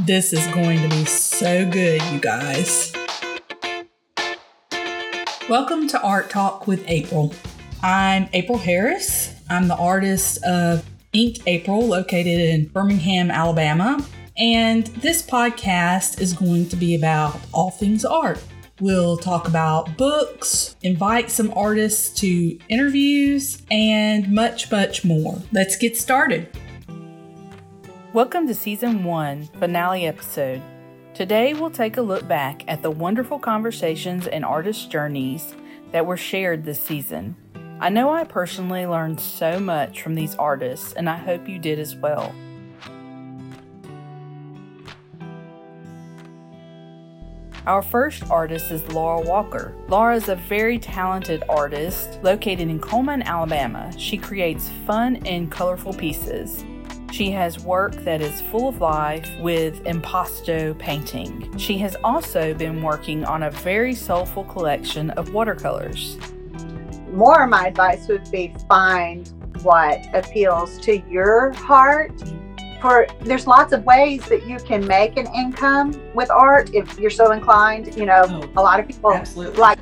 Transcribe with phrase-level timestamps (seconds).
[0.00, 2.94] This is going to be so good, you guys.
[5.50, 7.34] Welcome to Art Talk with April.
[7.82, 9.34] I'm April Harris.
[9.50, 10.82] I'm the artist of
[11.12, 14.02] Inked April, located in Birmingham, Alabama.
[14.38, 18.42] And this podcast is going to be about all things art.
[18.80, 25.42] We'll talk about books, invite some artists to interviews, and much, much more.
[25.52, 26.48] Let's get started.
[28.14, 30.60] Welcome to Season 1, finale episode.
[31.14, 35.54] Today we'll take a look back at the wonderful conversations and artist journeys
[35.92, 37.34] that were shared this season.
[37.80, 41.78] I know I personally learned so much from these artists, and I hope you did
[41.78, 42.34] as well.
[47.66, 49.74] Our first artist is Laura Walker.
[49.88, 53.90] Laura is a very talented artist located in Cullman, Alabama.
[53.96, 56.62] She creates fun and colorful pieces.
[57.12, 61.54] She has work that is full of life with impasto painting.
[61.58, 66.16] She has also been working on a very soulful collection of watercolors.
[67.12, 69.30] More, of my advice would be find
[69.62, 72.12] what appeals to your heart.
[72.80, 77.10] For there's lots of ways that you can make an income with art if you're
[77.10, 77.94] so inclined.
[77.94, 79.60] You know, oh, a lot of people absolutely.
[79.60, 79.78] like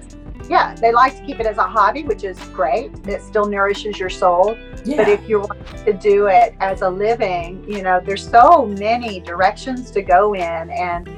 [0.51, 2.91] yeah, they like to keep it as a hobby, which is great.
[3.07, 4.59] It still nourishes your soul.
[4.85, 4.97] Yeah.
[4.97, 9.21] But if you want to do it as a living, you know, there's so many
[9.21, 10.43] directions to go in.
[10.71, 11.09] And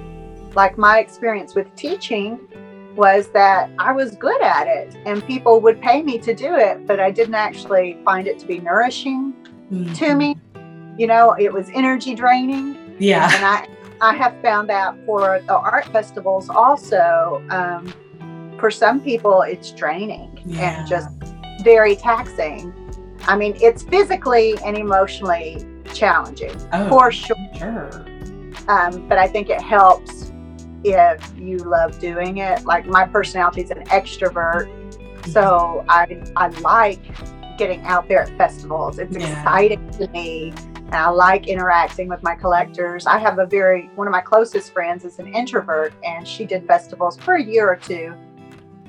[0.55, 2.41] like my experience with teaching
[2.95, 6.87] was that I was good at it and people would pay me to do it,
[6.87, 9.33] but I didn't actually find it to be nourishing
[9.73, 9.95] mm-hmm.
[9.95, 10.37] to me.
[10.99, 12.97] You know, it was energy draining.
[12.99, 13.31] Yeah.
[13.35, 13.67] And I,
[14.03, 17.43] I have found that for the art festivals also.
[17.49, 17.95] Um,
[18.63, 20.79] for some people it's draining yeah.
[20.79, 21.09] and just
[21.65, 22.73] very taxing
[23.23, 28.07] i mean it's physically and emotionally challenging oh, for sure, sure.
[28.69, 30.31] Um, but i think it helps
[30.85, 34.71] if you love doing it like my personality is an extrovert
[35.27, 37.03] so i i like
[37.59, 39.41] getting out there at festivals it's yeah.
[39.41, 43.07] exciting to me and I like interacting with my collectors.
[43.07, 46.67] I have a very, one of my closest friends is an introvert, and she did
[46.67, 48.15] festivals for a year or two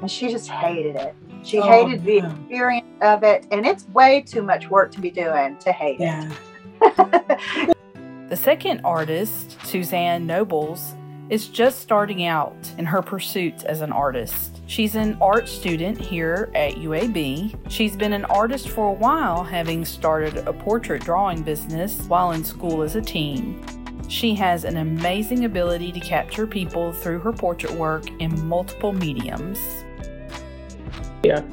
[0.04, 1.16] and she just hated it.
[1.44, 5.10] She oh, hated the experience of it, and it's way too much work to be
[5.10, 6.30] doing to hate yeah.
[6.82, 7.78] it.
[8.30, 10.96] the second artist, Suzanne Nobles,
[11.30, 14.62] is just starting out in her pursuits as an artist.
[14.66, 17.72] She's an art student here at UAB.
[17.72, 22.44] She's been an artist for a while, having started a portrait drawing business while in
[22.44, 23.64] school as a teen.
[24.10, 29.83] She has an amazing ability to capture people through her portrait work in multiple mediums.
[31.24, 31.44] Yeah.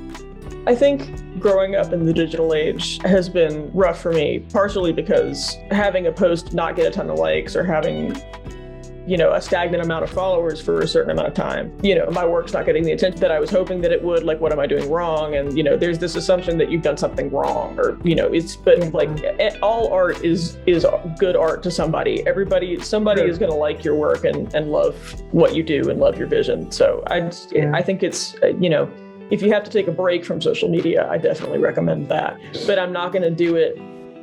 [0.66, 5.56] I think growing up in the digital age has been rough for me, partially because
[5.70, 8.14] having a post not get a ton of likes or having,
[9.06, 12.10] you know, a stagnant amount of followers for a certain amount of time, you know,
[12.10, 14.22] my work's not getting the attention that I was hoping that it would.
[14.22, 15.34] Like, what am I doing wrong?
[15.34, 18.54] And, you know, there's this assumption that you've done something wrong or, you know, it's,
[18.54, 19.08] but like
[19.62, 20.84] all art is, is
[21.18, 22.24] good art to somebody.
[22.26, 24.94] Everybody, somebody is going to like your work and, and love
[25.32, 26.70] what you do and love your vision.
[26.70, 27.72] So I, yeah.
[27.72, 28.92] I think it's, uh, you know,
[29.30, 32.38] if you have to take a break from social media, I definitely recommend that.
[32.66, 33.80] But I'm not going to do it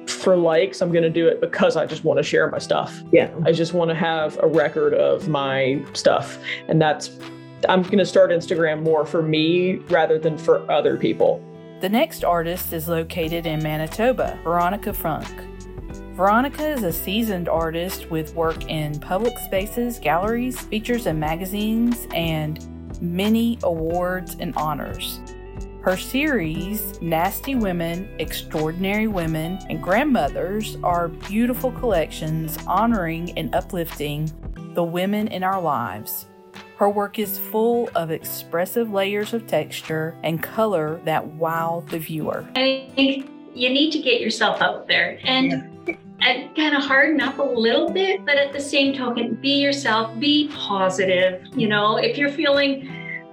[0.09, 0.81] for likes.
[0.81, 3.01] I'm going to do it because I just want to share my stuff.
[3.11, 3.33] Yeah.
[3.45, 6.37] I just want to have a record of my stuff.
[6.67, 7.11] And that's,
[7.69, 11.43] I'm going to start Instagram more for me rather than for other people.
[11.81, 15.27] The next artist is located in Manitoba, Veronica Funk.
[16.15, 22.67] Veronica is a seasoned artist with work in public spaces, galleries, features in magazines, and
[23.01, 25.19] many awards and honors.
[25.81, 34.29] Her series, Nasty Women, Extraordinary Women, and Grandmothers, are beautiful collections honoring and uplifting
[34.73, 36.27] the women in our lives.
[36.75, 42.45] Her work is full of expressive layers of texture and color that wow the viewer.
[42.55, 45.76] I think you need to get yourself out there and yeah
[46.21, 50.17] and kind of harden up a little bit, but at the same token, be yourself,
[50.19, 51.45] be positive.
[51.55, 52.89] You know, if you're feeling,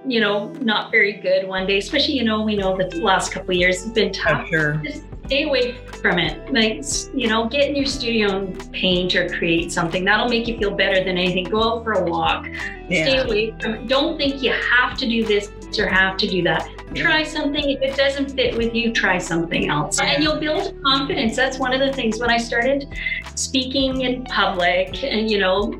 [0.07, 3.51] you know, not very good one day, especially, you know, we know the last couple
[3.51, 4.47] of years have been tough.
[4.47, 4.75] Sure.
[4.83, 6.53] Just stay away from it.
[6.53, 6.83] Like,
[7.15, 10.05] you know, get in your studio and paint or create something.
[10.05, 11.45] That'll make you feel better than anything.
[11.45, 12.47] Go out for a walk.
[12.87, 13.07] Yeah.
[13.07, 13.87] Stay away from it.
[13.87, 16.69] Don't think you have to do this or have to do that.
[16.93, 17.69] try something.
[17.69, 19.99] If it doesn't fit with you, try something else.
[19.99, 21.35] And you'll build confidence.
[21.35, 22.87] That's one of the things when I started
[23.35, 25.73] speaking in public and you know,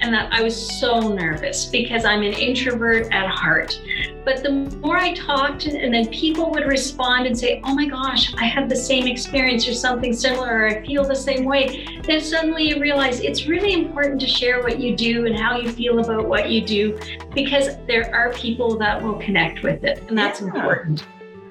[0.00, 3.80] and that I was so nervous because I'm an introvert at heart.
[4.24, 4.52] But the
[4.82, 8.68] more I talked and then people would respond and say, "Oh my gosh, I had
[8.68, 12.80] the same experience or something similar or I feel the same way." Then suddenly you
[12.80, 16.50] realize it's really important to share what you do and how you feel about what
[16.50, 16.98] you do
[17.34, 20.48] because there are people that will connect with it and that's Yeah.
[20.48, 21.04] important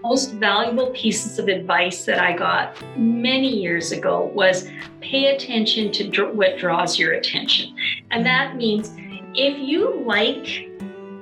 [0.03, 4.69] most valuable pieces of advice that I got many years ago was
[5.01, 7.75] pay attention to dr- what draws your attention.
[8.11, 8.93] And that means
[9.35, 10.67] if you like,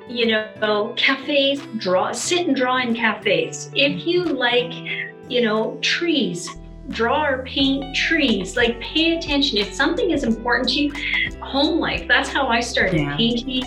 [0.07, 3.69] you know, cafes, draw, sit and draw in cafes.
[3.73, 4.73] If you like,
[5.29, 6.49] you know, trees,
[6.89, 8.55] draw or paint trees.
[8.55, 9.57] Like pay attention.
[9.57, 10.93] If something is important to you,
[11.41, 13.17] home life, that's how I started Yeah.
[13.17, 13.63] painting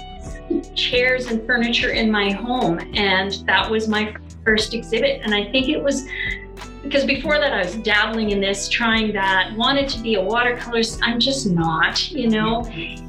[0.74, 2.78] chairs and furniture in my home.
[2.94, 4.14] And that was my
[4.44, 5.20] first exhibit.
[5.22, 6.06] And I think it was
[6.82, 11.00] because before that I was dabbling in this, trying that, wanted to be a watercolorist.
[11.02, 12.64] I'm just not, you know,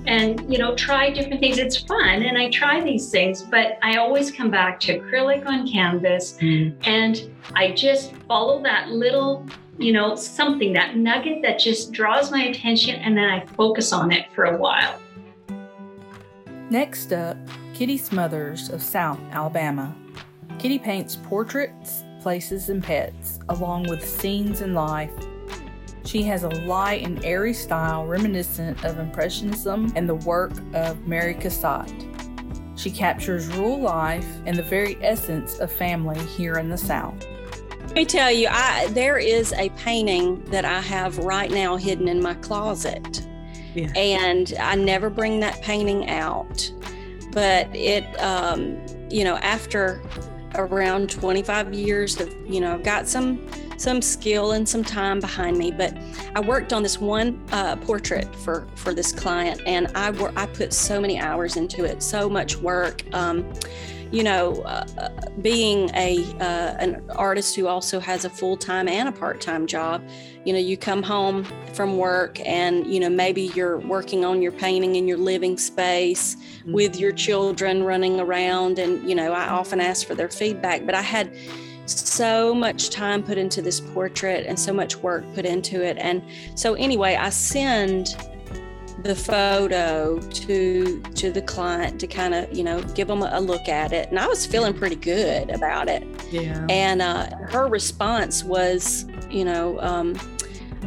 [0.06, 1.58] and you know, try different things.
[1.58, 5.72] It's fun and I try these things, but I always come back to acrylic on
[5.72, 6.76] canvas Mm.
[6.86, 9.46] and I just follow that little,
[9.78, 14.12] you know, something, that nugget that just draws my attention and then I focus on
[14.12, 15.00] it for a while.
[16.70, 17.38] Next up,
[17.74, 19.96] Kitty Smothers of South Alabama.
[20.62, 25.12] Kitty paints portraits, places, and pets, along with scenes in life.
[26.06, 31.34] She has a light and airy style reminiscent of Impressionism and the work of Mary
[31.34, 31.90] Cassatt.
[32.78, 37.26] She captures rural life and the very essence of family here in the South.
[37.80, 42.08] Let me tell you, I there is a painting that I have right now hidden
[42.08, 43.28] in my closet.
[43.74, 43.92] Yeah.
[43.96, 46.72] And I never bring that painting out.
[47.32, 48.80] But it um,
[49.10, 50.04] you know, after
[50.56, 55.58] around 25 years of, you know, I've got some some skill and some time behind
[55.58, 55.98] me, but
[56.36, 60.46] I worked on this one uh, portrait for for this client, and I wor- I
[60.46, 63.04] put so many hours into it, so much work.
[63.14, 63.52] Um,
[64.12, 65.10] you know, uh, uh,
[65.42, 69.66] being a uh, an artist who also has a full time and a part time
[69.66, 70.04] job,
[70.44, 74.52] you know, you come home from work and you know maybe you're working on your
[74.52, 76.36] painting in your living space
[76.66, 80.94] with your children running around, and you know, I often ask for their feedback, but
[80.94, 81.34] I had
[81.86, 86.22] so much time put into this portrait and so much work put into it, and
[86.56, 88.16] so anyway, I send
[89.04, 93.68] the photo to to the client to kind of you know give them a look
[93.68, 96.66] at it and i was feeling pretty good about it Yeah.
[96.70, 100.16] and uh, her response was you know um,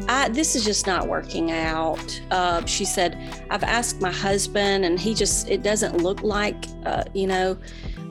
[0.09, 3.17] I, this is just not working out uh, she said
[3.51, 7.57] i've asked my husband and he just it doesn't look like uh, you know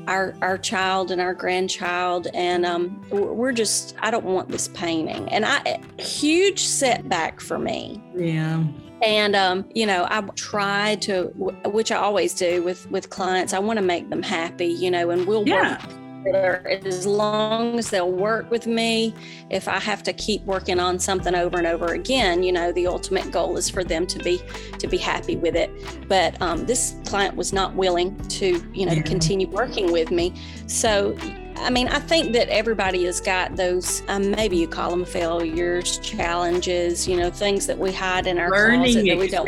[0.07, 4.67] our our child and our grandchild and um, we're we're just i don't want this
[4.69, 8.63] painting and i huge setback for me Yeah.
[9.03, 11.25] And um, you know i try to
[11.65, 15.09] which i always do with with clients i want to make them happy you know
[15.09, 15.77] and we'll Yeah.
[16.25, 19.13] work as long as they'll work with me
[19.49, 22.87] if i have to keep working on something over and over again you know the
[22.87, 24.41] ultimate goal is for them to be
[24.79, 25.69] to be happy with it
[26.07, 29.01] but um, this client was not willing to you know Yeah.
[29.01, 30.33] continue working with me
[30.67, 31.13] so
[31.57, 35.97] I mean, I think that everybody has got those, um, maybe you call them failures,
[35.99, 39.45] challenges, you know, things that we hide in our closet Learning that we don't.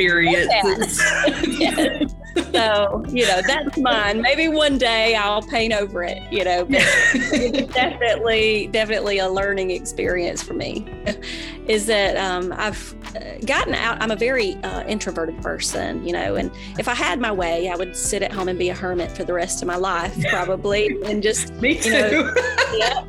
[2.35, 4.21] So, you know, that's mine.
[4.21, 6.81] Maybe one day I'll paint over it, you know, but
[7.13, 10.85] it's definitely, definitely a learning experience for me.
[11.67, 16.35] Is that um, I've uh, gotten out, I'm a very uh, introverted person, you know,
[16.35, 19.11] and if I had my way, I would sit at home and be a hermit
[19.11, 21.89] for the rest of my life, probably, and just Me too.
[21.89, 22.33] You know,
[22.73, 23.07] yeah.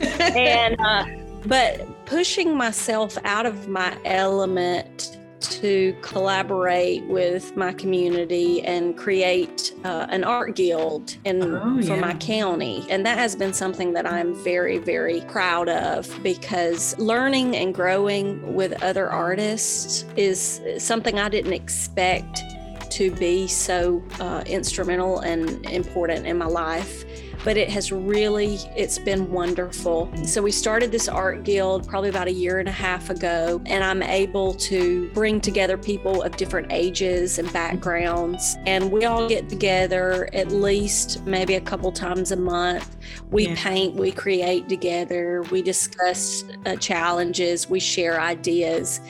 [0.20, 1.04] and uh,
[1.46, 5.18] but pushing myself out of my element
[5.52, 12.14] to collaborate with my community and create uh, an art guild in Oh, for my
[12.14, 12.84] county.
[12.90, 18.54] And that has been something that i'm very very proud of because learning and growing
[18.54, 22.42] with other artists is something i didn't expect
[22.90, 27.04] to be so uh, instrumental and important in my life
[27.46, 30.10] but it has really it's been wonderful.
[30.24, 33.84] So we started this art guild probably about a year and a half ago and
[33.84, 39.48] i'm able to bring together people of different ages and backgrounds and we all get
[39.48, 42.96] together at least maybe a couple times a month.
[43.30, 43.54] We Yeah.
[43.56, 49.00] paint we create together we discuss uh, challenges we share ideas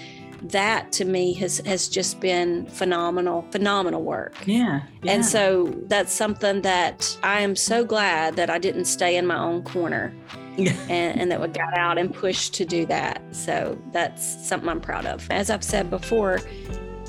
[0.43, 4.35] that to me has has just been phenomenal phenomenal work.
[4.47, 9.17] Yeah, yeah, and so that's something that i am so glad that i didn't stay
[9.17, 10.13] in my own corner
[10.59, 13.23] and, and that we got out and pushed to do that.
[13.31, 15.27] So that's something i'm proud of.
[15.31, 16.41] As i've said before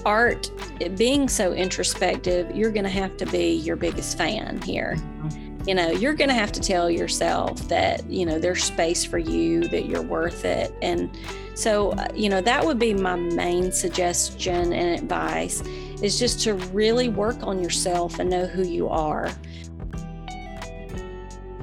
[0.06, 0.50] art
[0.96, 4.96] being so introspective you're going to have to be your biggest fan here.
[4.96, 9.04] Mm-hmm you know you're going to have to tell yourself that you know there's space
[9.04, 11.16] for you that you're worth it and
[11.56, 15.62] so uh, you know that would be my main suggestion and advice
[16.02, 19.30] is just to really work on yourself and know who you are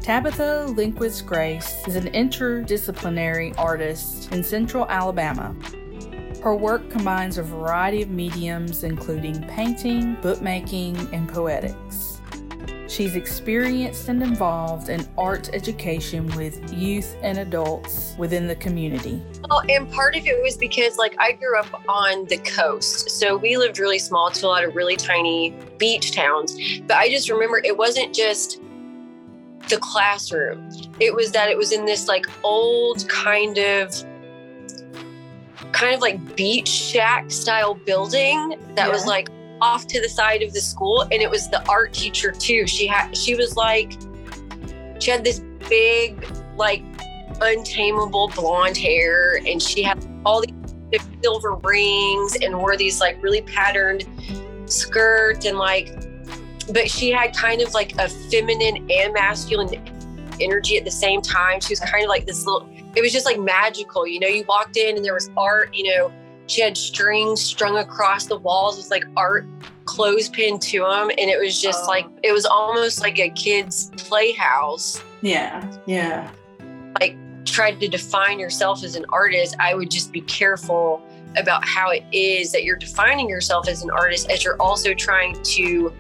[0.01, 5.57] Tabitha Lindquist Grace is an interdisciplinary artist in central Alabama.
[6.43, 12.14] Her work combines a variety of mediums, including painting, bookmaking, and poetics.
[12.95, 19.21] She's experienced and involved in art education with youth and adults within the community.
[19.51, 23.11] Well, and part of it was because, like, I grew up on the coast.
[23.11, 26.57] So we lived really small to a lot of really tiny beach towns.
[26.87, 28.61] But I just remember it wasn't just
[29.69, 30.71] the classroom,
[31.01, 33.93] it was that it was in this, like, old kind of
[35.73, 38.89] kind of like beach shack style building that yeah.
[38.89, 39.29] was like
[39.61, 42.67] off to the side of the school and it was the art teacher too.
[42.67, 43.93] She had she was like
[45.01, 46.83] she had this big like
[47.41, 53.43] untamable blonde hair and she had all these silver rings and wore these like really
[53.43, 54.05] patterned
[54.67, 55.93] skirt and like
[56.73, 59.69] but she had kind of like a feminine and masculine
[60.41, 61.61] energy at the same time.
[61.61, 64.29] She was kind of like this little it was just like magical you know?
[64.29, 66.13] You walked in and there was art you know
[66.47, 69.47] she had strings strung across the walls with like art
[69.85, 71.89] clothespin to them and it was just oh.
[71.89, 75.03] like it was almost like a kid's playhouse.
[75.21, 76.31] Yeah yeah.
[77.01, 81.03] Like tried to define yourself as an artist i would just be careful
[81.37, 85.41] about how it is that you're defining yourself as an artist as you're also trying
[85.43, 85.93] to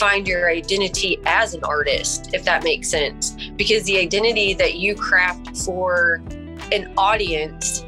[0.00, 3.32] find your identity as an artist if that makes sense.
[3.56, 6.22] Because the identity that you craft for
[6.72, 7.84] an audience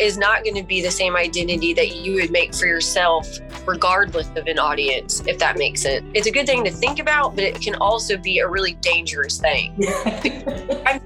[0.00, 3.28] is not going to be the same identity that you would make for yourself
[3.66, 6.04] regardless of an audience if that makes sense.
[6.14, 9.38] It's a good thing to think about but it can also be a really dangerous
[9.38, 9.74] thing.
[10.86, 11.00] I'm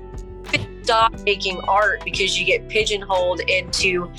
[0.84, 4.12] stop making art because you get pigeonholed into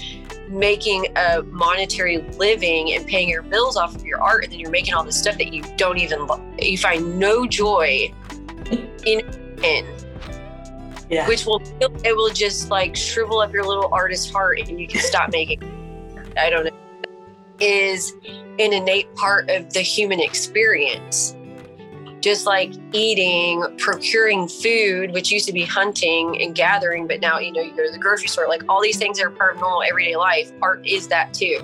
[0.50, 4.72] making a monetary living and paying your bills off of your art and then you're
[4.72, 6.28] making all this stuff that you don't even
[6.60, 8.12] you find no joy
[9.06, 9.22] in
[9.64, 9.95] in
[11.10, 11.28] yeah.
[11.28, 15.02] which will it will just like shrivel up your little artist heart and you can
[15.02, 15.62] stop making
[16.38, 16.72] i don't know
[17.60, 18.14] is
[18.60, 21.36] an innate part of the human experience
[22.20, 27.52] just like eating procuring food which used to be hunting and gathering but now you
[27.52, 29.84] know you go to the grocery store like all these things are part of normal
[29.84, 31.60] everyday life art is that too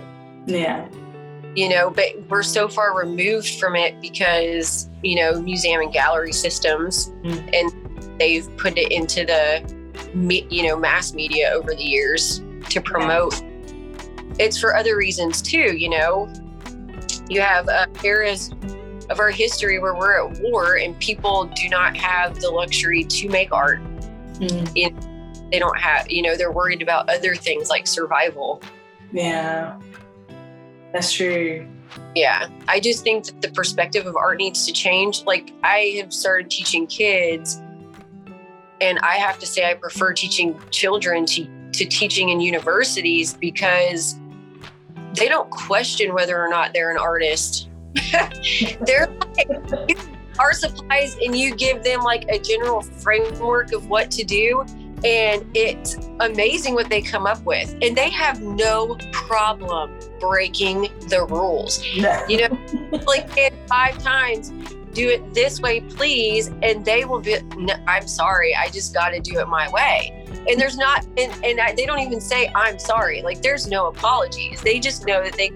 [0.45, 0.87] yeah
[1.55, 6.31] you know but we're so far removed from it because you know museum and gallery
[6.31, 7.53] systems mm.
[7.53, 7.90] and
[8.21, 9.63] they've put it into the
[10.49, 13.41] you know mass media over the years to promote.
[14.37, 16.31] It's for other reasons too you know.
[17.27, 18.51] You have uh, eras
[19.09, 23.29] of our history where we're at war and people do not have the luxury to
[23.29, 23.81] make art.
[24.35, 24.71] Mm.
[24.75, 28.61] you know, they don't have you know they're worried about other things like survival.
[29.11, 29.79] Yeah.
[30.93, 31.67] That's true.
[32.15, 32.49] Yeah.
[32.67, 35.23] I just think that the perspective of art needs to change.
[35.23, 37.61] Like i have started teaching kids
[38.81, 44.19] and I have to say, I prefer teaching children to, to teaching in universities because
[45.13, 47.69] they don't question whether or not they're an artist.
[48.81, 49.07] they're
[49.37, 49.99] like,
[50.39, 54.65] art supplies, and you give them like a general framework of what to do.
[55.03, 57.75] And it's amazing what they come up with.
[57.81, 61.83] And they have no problem breaking the rules.
[61.97, 62.23] No.
[62.27, 63.29] You know, like
[63.67, 64.51] five times
[64.93, 66.51] do it this way, please.
[66.61, 70.25] And they will be, no, I'm sorry, I just got to do it my way.
[70.49, 73.21] And there's not, and, and I, they don't even say, I'm sorry.
[73.21, 74.61] Like there's no apologies.
[74.61, 75.51] They just know that they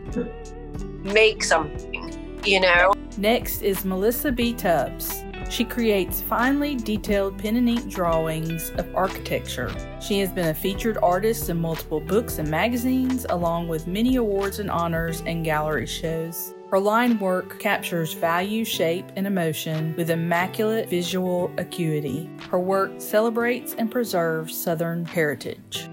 [1.03, 2.93] make something, you know?
[3.17, 4.53] Next is Melissa B.
[4.53, 5.23] Tubbs.
[5.49, 9.71] She creates finely detailed pen and ink drawings of architecture.
[10.01, 14.59] She has been a featured artist in multiple books and magazines, along with many awards
[14.59, 16.55] and honors and gallery shows.
[16.75, 22.29] Her line work captures value, shape, and emotion with immaculate visual acuity.
[22.49, 25.87] Her work celebrates and preserves Southern heritage.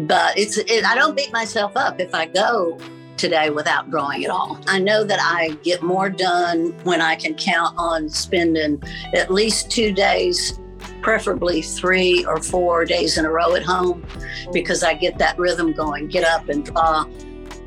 [0.00, 2.76] But it's it, I don't beat myself up if I go
[3.16, 4.60] today without drawing at all.
[4.66, 8.82] I know that I get more done when I can count on spending
[9.14, 10.60] at least two days
[11.00, 14.04] preferably three or four days in a row at home
[14.52, 16.08] because I get that rhythm going.
[16.08, 17.06] Get up and draw,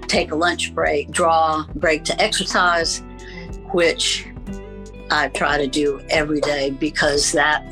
[0.10, 3.02] take a lunch break, draw, break to exercise,
[3.72, 4.28] which
[5.12, 7.66] I try to do every day because that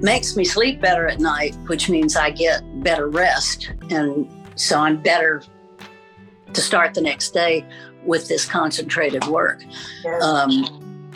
[0.00, 3.70] makes me sleep better at night, which means I get better rest.
[3.90, 5.42] And so I'm better
[6.52, 7.66] to start the next day
[8.04, 9.62] with this concentrated work.
[10.20, 11.12] Um,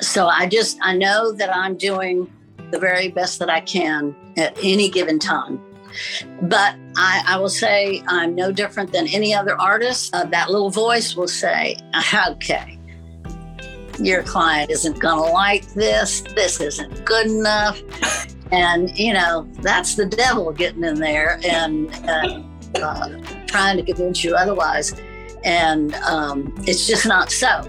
[0.00, 2.30] so I just, I know that I'm doing
[2.70, 5.60] the very best that I can at any given time.
[6.42, 10.14] But I, I will say I'm no different than any other artist.
[10.14, 11.76] Uh, that little voice will say,
[12.28, 12.78] okay,
[13.98, 16.22] your client isn't going to like this.
[16.34, 17.80] This isn't good enough.
[18.50, 22.42] And, you know, that's the devil getting in there and uh,
[22.80, 23.08] uh,
[23.46, 24.94] trying to convince you otherwise.
[25.44, 27.62] And um, it's just not so.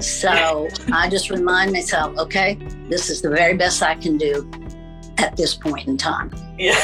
[0.00, 2.58] So I just remind myself, okay,
[2.88, 4.48] this is the very best I can do
[5.18, 6.30] at this point in time.
[6.58, 6.76] Yeah.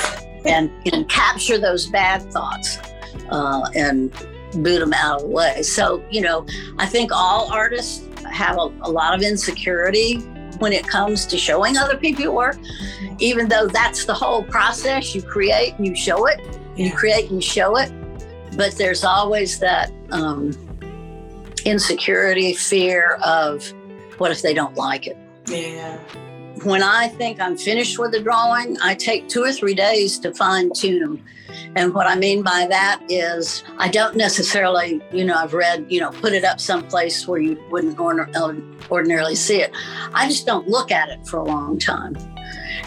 [0.44, 2.78] And, and capture those bad thoughts
[3.30, 4.12] uh, and
[4.62, 5.62] boot them out of the way.
[5.62, 6.46] So, you know,
[6.78, 10.16] I think all artists have a, a lot of insecurity
[10.58, 12.58] when it comes to showing other people your work,
[13.18, 15.14] even though that's the whole process.
[15.14, 16.40] You create and you show it,
[16.76, 17.92] you create and you show it.
[18.56, 20.52] But there's always that um,
[21.64, 23.72] insecurity, fear of
[24.18, 25.16] what if they don't like it?
[25.49, 25.99] Yeah.
[26.64, 30.33] When I think I'm finished with the drawing, I take two or three days to
[30.33, 31.25] fine tune them.
[31.75, 36.00] And what I mean by that is, I don't necessarily, you know, I've read, you
[36.00, 38.54] know, put it up someplace where you wouldn't uh,
[38.90, 39.73] ordinarily see it.
[40.14, 42.16] I just don't look at it for a long time.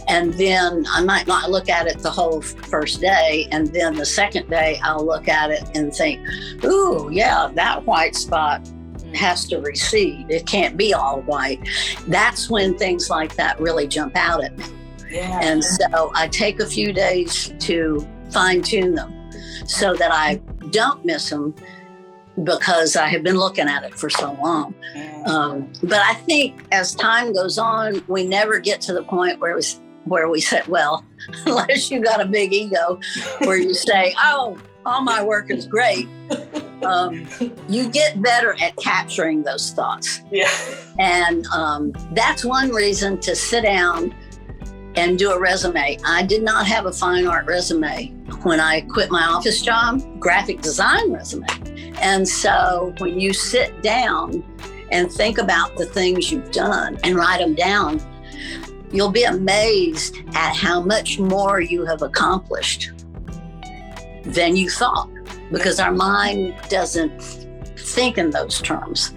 [0.07, 3.47] And then I might not look at it the whole first day.
[3.51, 6.25] And then the second day, I'll look at it and think,
[6.63, 8.65] ooh, yeah, that white spot
[9.15, 10.29] has to recede.
[10.29, 11.59] It can't be all white.
[12.07, 14.65] That's when things like that really jump out at me.
[15.09, 15.39] Yeah.
[15.41, 19.13] And so I take a few days to fine tune them
[19.65, 20.35] so that I
[20.71, 21.55] don't miss them
[22.43, 24.75] because I have been looking at it for so long.
[25.25, 29.55] Um, but I think as time goes on, we never get to the point where
[29.55, 29.61] we,
[30.03, 31.05] where we say, well,
[31.45, 32.99] unless you got a big ego,
[33.39, 36.07] where you say, oh, all my work is great.
[36.83, 37.27] Um,
[37.67, 40.21] you get better at capturing those thoughts.
[40.31, 40.51] Yeah.
[40.99, 44.13] And um, that's one reason to sit down
[44.95, 45.97] and do a resume.
[46.05, 48.09] I did not have a fine art resume
[48.43, 51.47] when I quit my office job, graphic design resume.
[52.01, 54.43] And so when you sit down
[54.91, 57.99] and think about the things you've done and write them down,
[58.91, 62.91] you'll be amazed at how much more you have accomplished
[64.25, 65.09] than you thought
[65.51, 67.21] because our mind doesn't
[67.77, 69.13] think in those terms.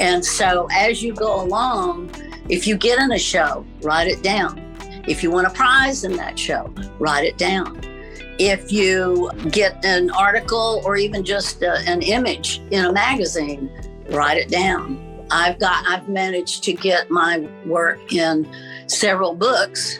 [0.00, 2.10] And so as you go along,
[2.48, 4.58] if you get in a show, write it down.
[5.08, 7.80] If you want a prize in that show, write it down.
[8.38, 13.70] If you get an article or even just a, an image in a magazine,
[14.10, 15.26] write it down.
[15.30, 18.48] I've got I've managed to get my work in
[18.86, 19.98] several books.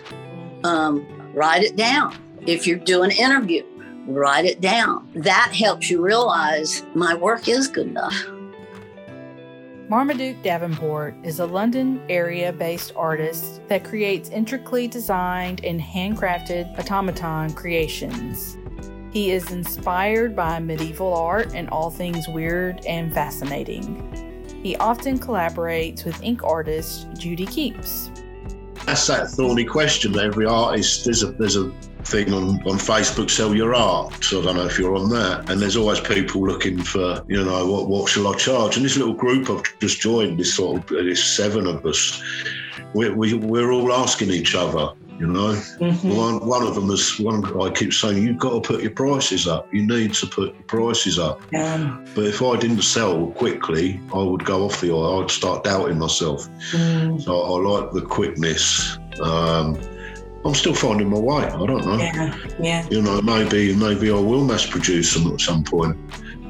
[0.65, 2.17] Um, write it down.
[2.47, 3.65] If you do an interview,
[4.07, 5.09] write it down.
[5.15, 8.15] That helps you realize my work is good enough.
[9.89, 17.53] Marmaduke Davenport is a London area based artist that creates intricately designed and handcrafted automaton
[17.53, 18.57] creations.
[19.13, 24.09] He is inspired by medieval art and all things weird and fascinating.
[24.63, 28.11] He often collaborates with ink artist Judy Keeps.
[28.87, 31.71] That's that thorny question that every artist, there's a, there's a
[32.05, 34.23] thing on, on Facebook, sell your art.
[34.25, 35.49] So I don't know if you're on that.
[35.51, 38.77] And there's always people looking for, you know, what, what shall I charge?
[38.77, 42.23] And this little group I've just joined, this sort of, there's seven of us,
[42.95, 45.55] we, we, we're all asking each other, you know.
[45.79, 46.17] Mm-hmm.
[46.17, 49.47] One, one of them is, one I keep saying, you've got to put your prices
[49.47, 49.73] up.
[49.73, 51.41] You need to put your prices up.
[51.53, 51.99] Yeah.
[52.15, 55.23] But if I didn't sell quickly, I would go off the oil.
[55.23, 56.49] I'd start doubting myself.
[56.73, 57.23] Mm.
[57.23, 58.99] So I like the quickness.
[59.21, 59.79] Um,
[60.45, 61.45] I'm still finding my way.
[61.45, 61.99] I don't know.
[61.99, 62.89] Yeah, yeah.
[62.91, 65.97] You know, maybe maybe I will mass produce them at some point.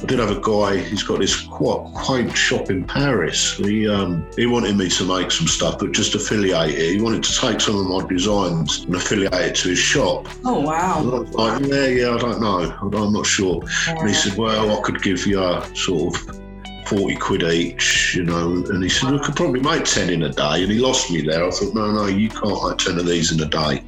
[0.02, 0.78] I did have a guy.
[0.78, 3.56] He's got this quite quaint shop in Paris.
[3.56, 6.94] He um, he wanted me to make some stuff, but just affiliate it.
[6.94, 10.26] He wanted to take some of my designs and affiliate it to his shop.
[10.44, 11.02] Oh wow!
[11.02, 12.74] like, yeah, yeah, I don't know.
[12.80, 13.62] I'm not sure.
[13.86, 14.00] Yeah.
[14.00, 16.41] And he said, well, I could give you a sort of
[16.86, 18.64] 40 quid each, you know.
[18.68, 20.62] And he said, we could probably make 10 in a day.
[20.62, 21.46] And he lost me there.
[21.46, 23.82] I thought, no, no, you can't make 10 of these in a day.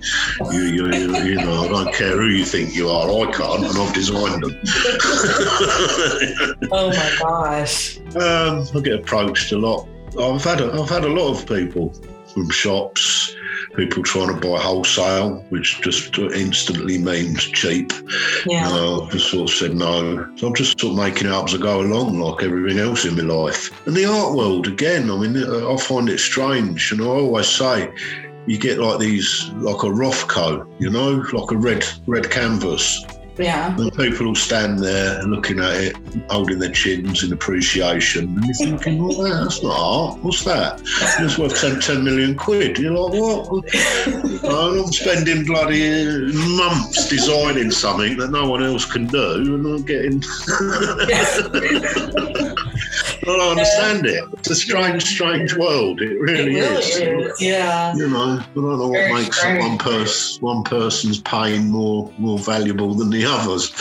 [0.52, 3.08] You, you, you, you know, I don't care who you think you are.
[3.08, 4.60] I can't, and I've designed them.
[6.72, 7.98] oh my gosh.
[8.16, 9.88] Um, I get approached a lot.
[10.20, 11.92] I've had a, I've had a lot of people
[12.32, 13.13] from shops
[13.76, 17.92] people trying to buy wholesale, which just instantly means cheap.
[18.46, 18.68] Yeah.
[18.68, 20.28] Uh, I just sort of said no.
[20.36, 23.04] So I'm just sort of making it up as I go along, like everything else
[23.04, 23.70] in my life.
[23.86, 26.92] And the art world, again, I mean, I find it strange.
[26.92, 27.92] And I always say,
[28.46, 33.04] you get like these, like a Rothko, you know, like a red red canvas.
[33.36, 33.76] Yeah.
[33.76, 35.96] And people will stand there looking at it,
[36.30, 38.24] holding their chins in appreciation.
[38.24, 40.18] And you're thinking, well, that's not art.
[40.20, 40.80] What's that?
[41.20, 42.78] It's worth 10, 10 million quid.
[42.78, 43.64] You're like, what?
[44.44, 49.54] I'm spending bloody months designing something that no one else can do.
[49.54, 50.22] And I'm getting.
[53.24, 54.22] I don't understand it.
[54.34, 56.02] It's a strange, strange world.
[56.02, 56.96] It really, It really is.
[56.98, 57.40] is.
[57.40, 57.94] Yeah.
[57.96, 59.60] You know, I don't know what makes strange.
[59.66, 63.72] one person one person's pain more more valuable than the others.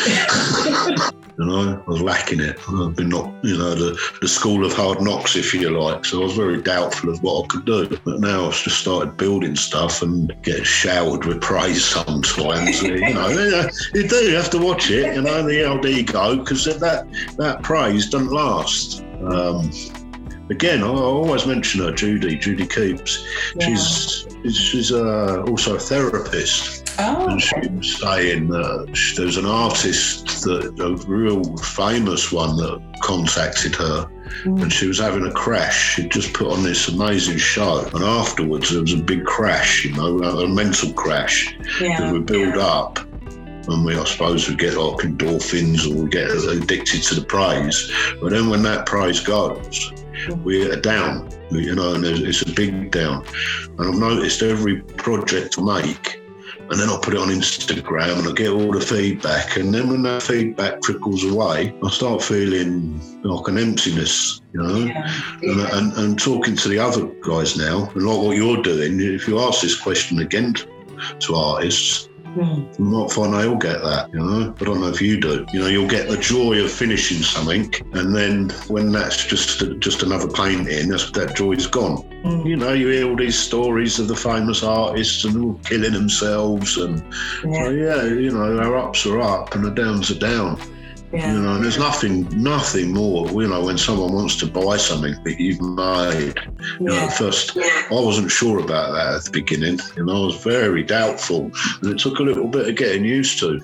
[1.37, 2.57] you know, I was lacking it.
[2.69, 6.05] I've been not, you know, the, the school of hard knocks, if you like.
[6.05, 7.87] So I was very doubtful of what I could do.
[8.03, 12.81] But now I've just started building stuff and get showered with praise sometimes.
[12.81, 13.29] you know,
[13.93, 15.15] you do have to watch it.
[15.15, 19.03] You know, the old ego because that that praise doesn't last.
[19.23, 19.71] Um,
[20.49, 23.25] again, I always mention her, Judy, Judy Keeps.
[23.61, 27.27] She's she's uh, also a therapist, Oh.
[27.29, 32.55] and she was saying that sh- there was an artist that a real famous one
[32.57, 34.09] that contacted her.
[34.43, 34.63] Mm.
[34.63, 35.95] And she was having a crash.
[35.95, 39.93] She'd just put on this amazing show, and afterwards there was a big crash, you
[39.93, 42.11] know, a mental crash that Yeah.
[42.11, 42.99] would build up.
[43.67, 47.89] And we, I suppose, we get like endorphins or we get addicted to the praise.
[48.21, 49.93] But then when that praise goes,
[50.43, 53.25] we're down, you know, and it's a big down.
[53.77, 56.19] And I've noticed every project I make,
[56.73, 59.57] and then I put it on Instagram and I get all the feedback.
[59.57, 64.77] And then when that feedback trickles away, I start feeling like an emptiness, you know.
[64.77, 65.07] Yeah.
[65.43, 69.27] And, and, and talking to the other guys now, and like what you're doing, if
[69.27, 70.55] you ask this question again
[71.19, 72.79] to artists, Mm.
[72.79, 74.51] might find they all get that, you know.
[74.57, 75.45] But I don't know if you do.
[75.53, 80.03] You know, you'll get the joy of finishing something, and then when that's just just
[80.03, 81.97] another painting, that's, that joy's gone.
[82.23, 82.45] Mm.
[82.45, 86.77] You know, you hear all these stories of the famous artists and all killing themselves,
[86.77, 86.99] and
[87.41, 87.69] so Yeah.
[87.69, 90.59] yeah, you know, our ups are up and the downs are down.
[91.13, 93.27] You know, and there's nothing, nothing more.
[93.29, 96.33] You know, when someone wants to buy something that you've made.
[96.79, 97.03] You know, Yeah.
[97.03, 99.79] at first I wasn't sure about that at the beginning.
[99.95, 103.37] You know, I was very doubtful, and it took a little bit of getting used
[103.39, 103.59] to.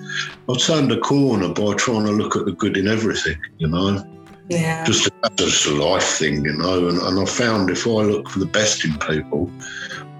[0.48, 3.36] I turned a corner by trying to look at the good in everything.
[3.58, 4.04] You know,
[4.48, 4.84] Yeah.
[4.84, 6.44] just just a life thing.
[6.44, 9.50] You know, and, and I found if I look for the best in people,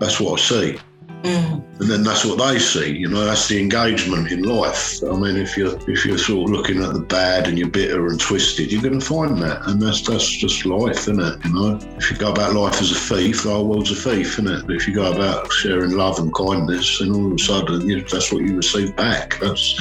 [0.01, 0.79] that's what I see.
[1.23, 1.81] Mm.
[1.81, 3.25] And then that's what they see, you know.
[3.25, 5.03] That's the engagement in life.
[5.03, 8.07] I mean, if you're if you're sort of looking at the bad and you're bitter
[8.09, 11.45] and twisted, you're going to find that, and that's that's just life, isn't it?
[11.45, 11.79] You know.
[11.97, 14.67] If you go about life as a thief, the whole world's a thief, isn't it?
[14.67, 18.03] But if you go about sharing love and kindness, then all of a sudden you,
[18.03, 19.39] that's what you receive back.
[19.41, 19.75] That's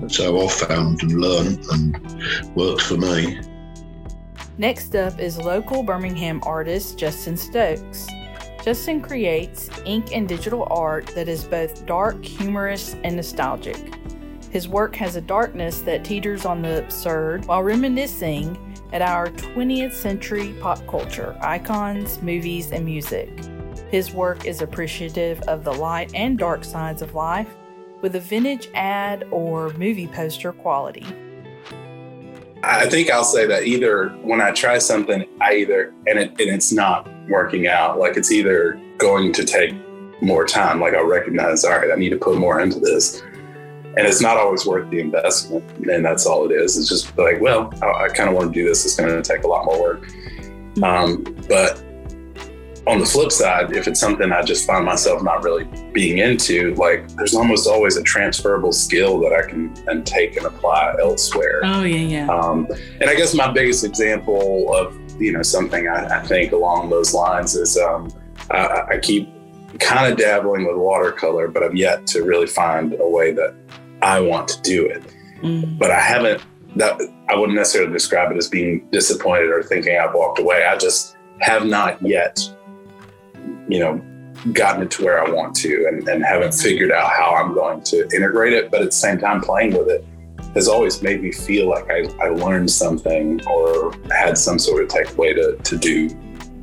[0.00, 3.40] that's how I found and learned and worked for me.
[4.58, 8.06] Next up is local Birmingham artist Justin Stokes.
[8.62, 13.76] Justin creates ink and digital art that is both dark, humorous, and nostalgic.
[14.50, 18.56] His work has a darkness that teeters on the absurd while reminiscing
[18.92, 23.30] at our 20th century pop culture icons, movies, and music.
[23.90, 27.56] His work is appreciative of the light and dark sides of life
[28.00, 31.06] with a vintage ad or movie poster quality.
[32.64, 36.50] I think I'll say that either when I try something, I either and it and
[36.50, 39.74] it's not working out, like it's either going to take
[40.22, 43.20] more time, like I'll recognize, all right, I need to put more into this.
[43.94, 45.64] And it's not always worth the investment.
[45.88, 46.78] And that's all it is.
[46.78, 48.86] It's just like, well, I, I kind of want to do this.
[48.86, 50.08] It's going to take a lot more work.
[50.82, 51.82] Um, but
[52.86, 56.74] on the flip side, if it's something I just find myself not really being into,
[56.74, 61.60] like there's almost always a transferable skill that I can and take and apply elsewhere.
[61.64, 62.28] Oh yeah, yeah.
[62.28, 62.66] Um,
[63.00, 67.14] and I guess my biggest example of you know something I, I think along those
[67.14, 68.12] lines is um,
[68.50, 69.28] I, I keep
[69.78, 73.54] kind of dabbling with watercolor, but I've yet to really find a way that
[74.02, 75.02] I want to do it.
[75.42, 75.78] Mm.
[75.78, 76.42] But I haven't.
[76.74, 80.64] That I wouldn't necessarily describe it as being disappointed or thinking I've walked away.
[80.64, 82.40] I just have not yet,
[83.68, 84.00] you know,
[84.52, 87.82] gotten it to where I want to, and, and haven't figured out how I'm going
[87.84, 88.70] to integrate it.
[88.70, 90.04] But at the same time, playing with it
[90.54, 94.88] has always made me feel like I, I learned something or had some sort of
[94.88, 96.10] takeaway to, to do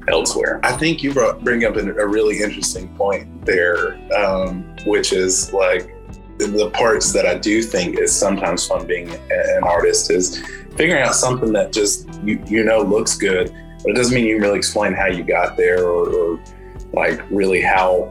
[0.08, 0.60] elsewhere.
[0.64, 5.96] I think you brought, bring up a really interesting point there, um, which is like
[6.38, 10.42] the parts that I do think is sometimes fun being an artist is
[10.76, 14.36] figuring out something that just you, you know looks good, but it doesn't mean you
[14.36, 16.40] can really explain how you got there or, or
[16.94, 18.10] like really how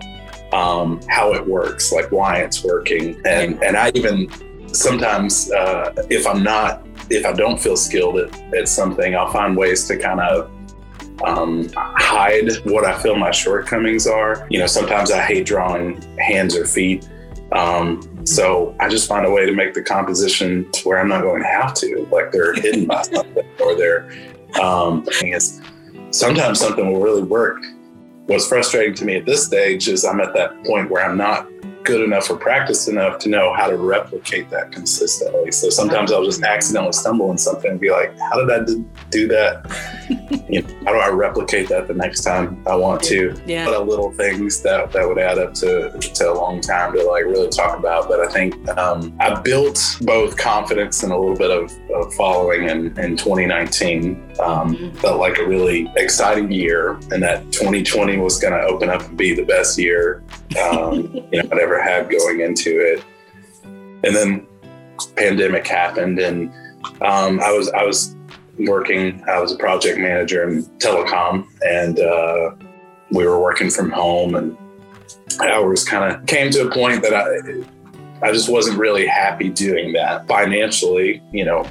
[0.52, 4.28] um, how it works, like why it's working, and and I even
[4.72, 9.56] sometimes uh, if I'm not if I don't feel skilled at, at something, I'll find
[9.56, 10.50] ways to kind of
[11.24, 14.46] um, hide what I feel my shortcomings are.
[14.50, 17.08] You know, sometimes I hate drawing hands or feet.
[17.52, 21.22] Um, so I just find a way to make the composition to where I'm not
[21.22, 24.10] going to have to, like they're hidden by something or they're,
[24.60, 25.06] um,
[26.10, 27.62] sometimes something will really work.
[28.28, 31.48] What's frustrating to me at this stage is I'm at that point where I'm not
[31.82, 35.50] good enough or practiced enough to know how to replicate that consistently.
[35.50, 38.64] So sometimes I'll just accidentally stumble in something and be like, how did I
[39.08, 39.64] do that?
[40.50, 43.34] you know, how do I replicate that the next time I want to?
[43.46, 43.66] Yeah.
[43.74, 47.24] A little things that, that would add up to, to a long time to like
[47.24, 48.10] really talk about.
[48.10, 52.68] But I think um, I built both confidence and a little bit of, of following
[52.68, 54.27] in, in 2019.
[54.40, 54.96] Um, mm-hmm.
[54.98, 59.16] Felt like a really exciting year and that 2020 was going to open up and
[59.16, 60.22] be the best year
[60.61, 63.05] um, you know, I'd ever had going into it.
[63.64, 64.46] And then
[65.16, 66.53] pandemic happened and
[67.03, 68.16] um, I was I was
[68.59, 69.22] working.
[69.29, 72.55] I was a project manager in telecom, and uh,
[73.11, 74.57] we were working from home, and
[75.40, 79.48] I hours kind of came to a point that I I just wasn't really happy
[79.48, 81.22] doing that financially.
[81.33, 81.66] You know,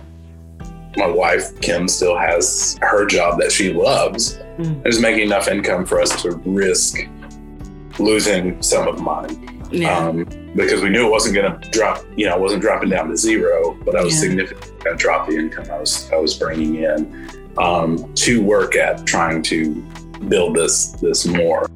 [0.98, 4.66] my wife Kim still has her job that she loves, mm.
[4.66, 7.00] and is making enough income for us to risk
[8.00, 9.44] losing some of mine.
[9.72, 9.98] Yeah.
[9.98, 13.10] Um, because we knew it wasn't going to drop, you know, I wasn't dropping down
[13.10, 14.22] to zero, but I was yeah.
[14.22, 18.76] significantly going to drop the income I was I was bringing in um, to work
[18.76, 19.76] at trying to
[20.30, 21.70] build this this more.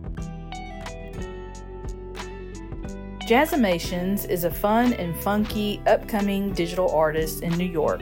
[3.27, 8.01] Jazzimations is a fun and funky upcoming digital artist in New York.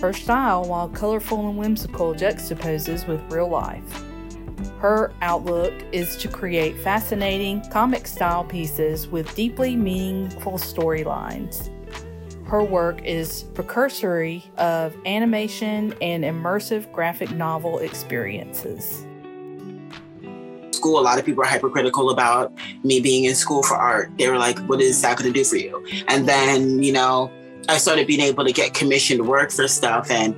[0.00, 4.02] Her style, while colorful and whimsical, juxtaposes with real life.
[4.78, 11.68] Her outlook is to create fascinating comic style pieces with deeply meaningful storylines.
[12.46, 19.06] Her work is precursory of animation and immersive graphic novel experiences
[20.80, 24.10] school, a lot of people are hypercritical about me being in school for art.
[24.16, 25.84] They were like, what is that going to do for you?
[26.08, 27.30] And then, you know,
[27.68, 30.34] I started being able to get commissioned work for stuff, and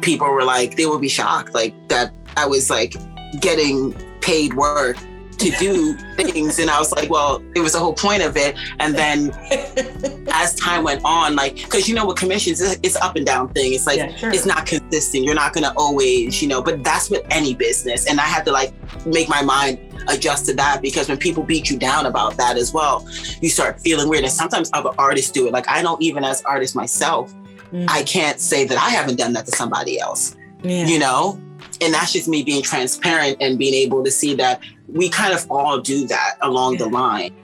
[0.00, 2.94] people were like, they would be shocked, like that I was like
[3.40, 4.96] getting paid work
[5.42, 6.58] to do things.
[6.58, 8.56] And i was like well it was the whole point of it.
[8.78, 9.30] And then
[10.32, 13.72] as time went on like because you know what commissions it's up and down thing.
[13.72, 14.30] It's like yeah, sure.
[14.30, 15.24] it's not consistent.
[15.24, 18.06] You're not gonna always you know but that's with any business.
[18.08, 18.72] And i had to like
[19.06, 19.78] make my mind
[20.08, 23.06] adjust to that because when people beat you down about that as well
[23.40, 24.24] you start feeling weird.
[24.24, 25.52] And sometimes other artists do it.
[25.52, 27.32] Like i don't even as artist myself
[27.72, 27.86] mm.
[27.88, 30.86] i can't say that i haven't done that to somebody else yeah.
[30.86, 31.40] you know?
[31.80, 34.60] And that's just me being transparent and being able to see that
[34.92, 36.78] we kind of all do that along yeah.
[36.78, 37.34] the line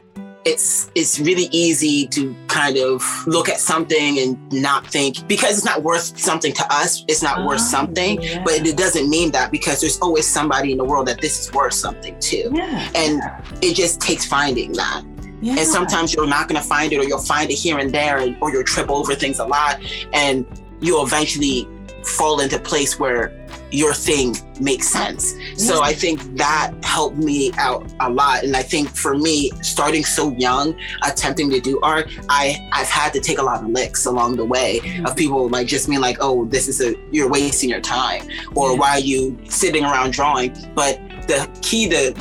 [0.44, 5.64] it's it's really easy to kind of look at something and not think because it's
[5.64, 8.42] not worth something to us it's not worth ah, something yeah.
[8.44, 11.52] but it doesn't mean that because there's always somebody in the world that this is
[11.52, 12.88] worth something too yeah.
[12.94, 13.20] and
[13.62, 15.02] it just takes finding that
[15.40, 15.52] yeah.
[15.56, 18.18] And sometimes you're not going to find it, or you'll find it here and there,
[18.18, 19.80] and, or you'll trip over things a lot,
[20.12, 20.44] and
[20.80, 21.68] you'll eventually
[22.04, 23.38] fall into a place where
[23.70, 25.35] your thing makes sense.
[25.57, 28.44] So I think that helped me out a lot.
[28.44, 33.12] And I think for me, starting so young, attempting to do art, I, I've had
[33.12, 35.07] to take a lot of licks along the way mm-hmm.
[35.07, 38.26] of people like just being like, oh, this is a, you're wasting your time.
[38.54, 40.57] Or why are you sitting around drawing?
[40.74, 42.14] But the key to,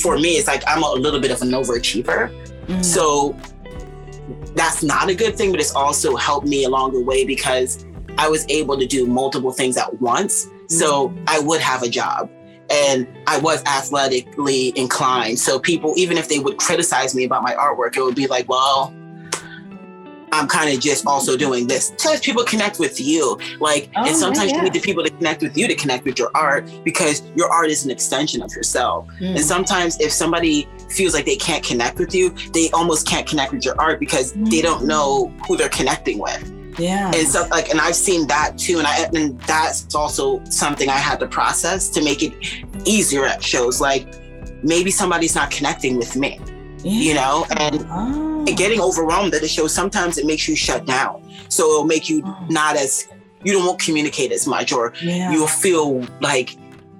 [0.00, 2.30] for me, is like, I'm a little bit of an overachiever.
[2.66, 2.82] Mm-hmm.
[2.82, 3.36] So
[4.54, 7.86] that's not a good thing, but it's also helped me along the way because
[8.18, 10.46] I was able to do multiple things at once.
[10.72, 11.24] So mm-hmm.
[11.28, 12.30] I would have a job
[12.70, 15.38] and I was athletically inclined.
[15.38, 18.48] So people, even if they would criticize me about my artwork, it would be like,
[18.48, 18.94] well,
[20.34, 21.92] I'm kind of just also doing this.
[21.98, 23.38] Sometimes people connect with you.
[23.60, 24.56] Like, oh, and sometimes yeah.
[24.56, 27.50] you need the people to connect with you to connect with your art because your
[27.50, 29.06] art is an extension of yourself.
[29.20, 29.36] Mm.
[29.36, 33.52] And sometimes if somebody feels like they can't connect with you, they almost can't connect
[33.52, 34.50] with your art because mm.
[34.50, 36.61] they don't know who they're connecting with.
[36.78, 37.10] Yeah.
[37.14, 38.78] And stuff like, and I've seen that too.
[38.78, 42.32] And I, and that's also something I had to process to make it
[42.84, 43.80] easier at shows.
[43.80, 44.06] Like
[44.62, 46.40] maybe somebody's not connecting with me,
[46.78, 46.92] yeah.
[46.92, 48.44] you know, and, oh.
[48.56, 51.22] getting overwhelmed at a show, sometimes it makes you shut down.
[51.48, 52.46] So it'll make you oh.
[52.48, 53.08] not as,
[53.44, 55.32] you don't communicate as much or yeah.
[55.32, 56.56] you'll feel like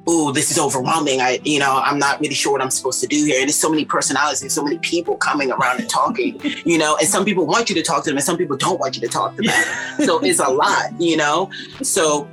[0.07, 1.21] oh, this is overwhelming.
[1.21, 3.39] I, you know, I'm not really sure what I'm supposed to do here.
[3.39, 6.97] And there's so many personalities, and so many people coming around and talking, you know,
[6.99, 9.01] and some people want you to talk to them and some people don't want you
[9.03, 10.07] to talk to them.
[10.07, 11.51] so it's a lot, you know?
[11.83, 12.29] So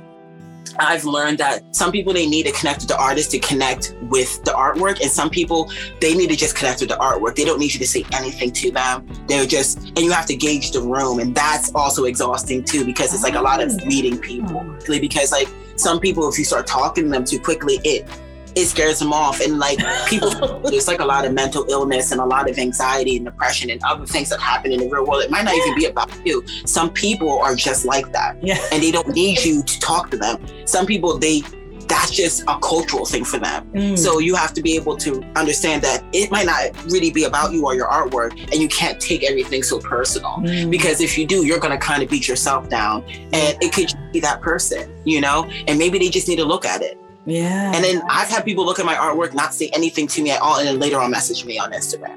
[0.78, 4.42] I've learned that some people they need to connect with the artist to connect with
[4.44, 7.34] the artwork, and some people they need to just connect with the artwork.
[7.34, 9.06] They don't need you to say anything to them.
[9.26, 13.12] They're just, and you have to gauge the room, and that's also exhausting too because
[13.12, 14.64] it's like a lot of meeting people.
[14.86, 15.48] Because like
[15.80, 18.08] some people, if you start talking to them too quickly, it
[18.56, 19.40] it scares them off.
[19.40, 20.30] And like people,
[20.64, 23.82] there's like a lot of mental illness and a lot of anxiety and depression and
[23.84, 25.22] other things that happen in the real world.
[25.22, 26.44] It might not even be about you.
[26.66, 28.42] Some people are just like that.
[28.42, 28.58] Yeah.
[28.72, 30.44] And they don't need you to talk to them.
[30.66, 31.42] Some people, they,
[31.90, 33.68] that's just a cultural thing for them.
[33.72, 33.98] Mm.
[33.98, 37.52] So you have to be able to understand that it might not really be about
[37.52, 40.36] you or your artwork, and you can't take everything so personal.
[40.38, 40.70] Mm.
[40.70, 44.20] Because if you do, you're gonna kind of beat yourself down, and it could be
[44.20, 45.50] that person, you know.
[45.66, 46.96] And maybe they just need to look at it.
[47.26, 47.72] Yeah.
[47.74, 50.40] And then I've had people look at my artwork, not say anything to me at
[50.40, 52.16] all, and then later on message me on Instagram.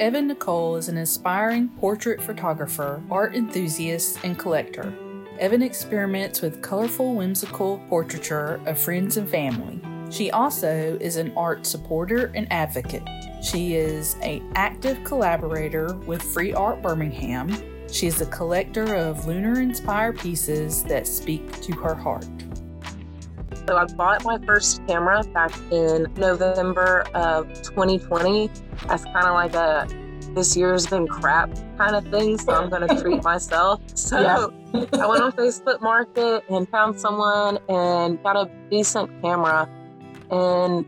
[0.00, 4.94] Evan Nicole is an inspiring portrait photographer, art enthusiast, and collector.
[5.38, 9.80] Evan experiments with colorful, whimsical portraiture of friends and family.
[10.10, 13.04] She also is an art supporter and advocate.
[13.40, 17.56] She is an active collaborator with Free Art Birmingham.
[17.88, 22.26] She is a collector of lunar inspired pieces that speak to her heart.
[23.68, 28.50] So I bought my first camera back in November of 2020
[28.88, 29.86] as kind of like a
[30.34, 33.80] this year's been crap kind of thing, so I'm gonna treat myself.
[33.94, 34.46] So Yeah.
[35.00, 39.68] I went on Facebook Market and found someone and got a decent camera
[40.30, 40.84] and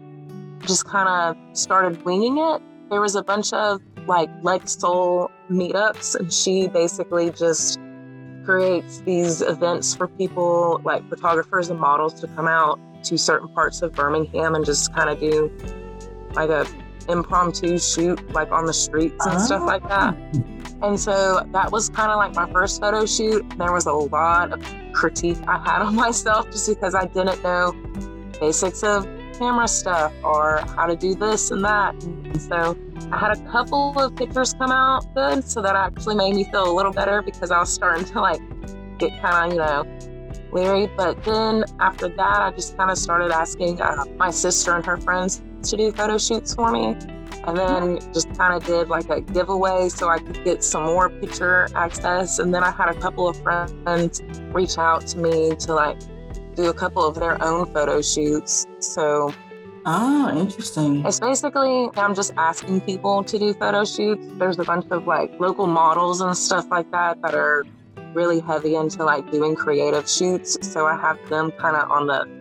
[0.66, 2.62] just kind of started winging it.
[2.90, 7.79] There was a bunch of like Leg Soul meetups, and she basically just
[8.44, 13.83] creates these events for people, like photographers and models, to come out to certain parts
[13.83, 15.50] of Birmingham and just kind of do
[16.35, 16.66] like a
[17.10, 20.16] impromptu shoot, like on the streets and stuff like that.
[20.82, 23.44] And so that was kind of like my first photo shoot.
[23.58, 27.74] There was a lot of critique I had on myself just because I didn't know
[28.40, 32.02] basics of camera stuff or how to do this and that.
[32.02, 32.76] And so
[33.12, 36.70] I had a couple of pictures come out good, so that actually made me feel
[36.70, 38.40] a little better because I was starting to like
[38.98, 40.90] get kind of, you know, leery.
[40.96, 44.96] But then after that, I just kind of started asking uh, my sister and her
[44.96, 46.96] friends to do photo shoots for me.
[47.44, 51.08] And then just kind of did like a giveaway so I could get some more
[51.08, 52.38] picture access.
[52.38, 55.98] And then I had a couple of friends reach out to me to like
[56.54, 58.66] do a couple of their own photo shoots.
[58.80, 59.32] So
[59.86, 61.04] Oh, interesting.
[61.06, 64.26] it's basically I'm just asking people to do photo shoots.
[64.34, 67.64] There's a bunch of like local models and stuff like that that are
[68.12, 70.58] really heavy into like doing creative shoots.
[70.60, 72.39] So I have them kind of on the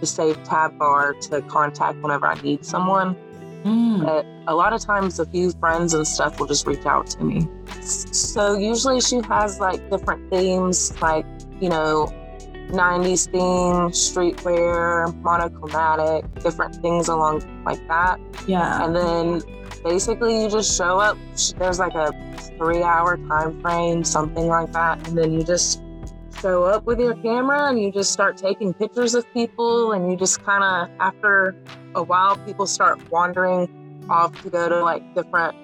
[0.00, 3.16] the save tab bar to contact whenever I need someone.
[3.64, 4.04] Mm.
[4.04, 7.24] But a lot of times, a few friends and stuff will just reach out to
[7.24, 7.48] me.
[7.80, 11.26] So usually she has like different themes, like
[11.60, 12.12] you know,
[12.68, 18.20] 90s theme, streetwear, monochromatic, different things along like that.
[18.46, 18.84] Yeah.
[18.84, 19.42] And then
[19.82, 21.16] basically you just show up.
[21.58, 22.12] There's like a
[22.58, 25.06] three hour time frame, something like that.
[25.08, 25.80] And then you just
[26.40, 29.92] show up with your camera and you just start taking pictures of people.
[29.92, 31.54] And you just kind of, after
[31.94, 33.68] a while, people start wandering
[34.08, 35.54] off to go to like different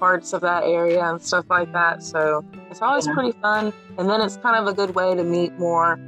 [0.00, 2.02] parts of that area and stuff like that.
[2.02, 3.14] So it's always Yeah.
[3.14, 3.72] pretty fun.
[3.98, 5.98] And then it's kind of a good way to meet more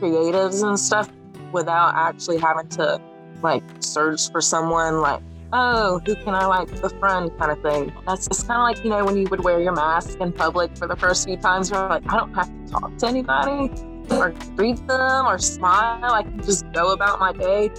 [0.00, 1.10] creatives and stuff
[1.52, 3.00] without actually having to
[3.42, 5.20] like search for someone like
[5.52, 6.68] oh who can i like?
[6.80, 7.92] Befriend kind of thing.
[8.06, 10.76] That's just kind of like you know when you would wear your mask in public
[10.76, 13.70] for the first few times you're like i don't have to talk to anybody
[14.10, 16.12] or greet them or smile.
[16.12, 17.70] I can just go about my day.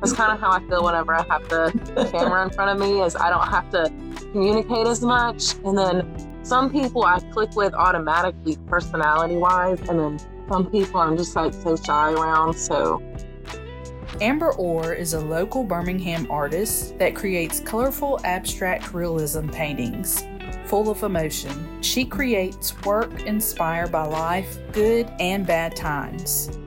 [0.00, 3.00] That's kind of how i feel whenever i have the camera in front of me
[3.00, 3.92] is i don't have to
[4.32, 5.54] communicate as much.
[5.64, 11.16] And then some people i click with automatically personality wise and then some people i'm
[11.16, 12.54] just like so shy around.
[12.54, 13.02] So
[14.20, 20.24] Amber Orr is a local Birmingham artist that creates colorful abstract realism paintings
[20.64, 21.82] full of emotion.
[21.82, 26.58] She creates work inspired by life, good and bad times.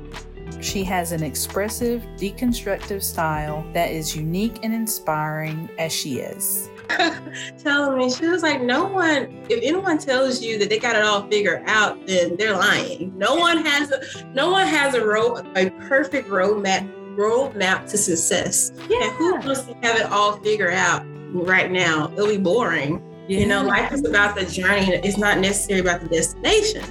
[0.62, 6.70] She has an expressive, deconstructive style that is unique and inspiring as she is.
[7.58, 11.04] telling me she was like no one if anyone tells you that they got it
[11.04, 15.48] all figured out then they're lying no one has a no one has a road
[15.56, 16.86] a perfect roadmap
[17.18, 18.72] roadmap to success.
[18.90, 19.04] Yeah.
[19.04, 22.12] and who wants to have it all figured out right now?
[22.14, 23.02] It'll be boring.
[23.28, 24.88] You know life is about the journey.
[24.94, 26.84] It's not necessarily about the destination.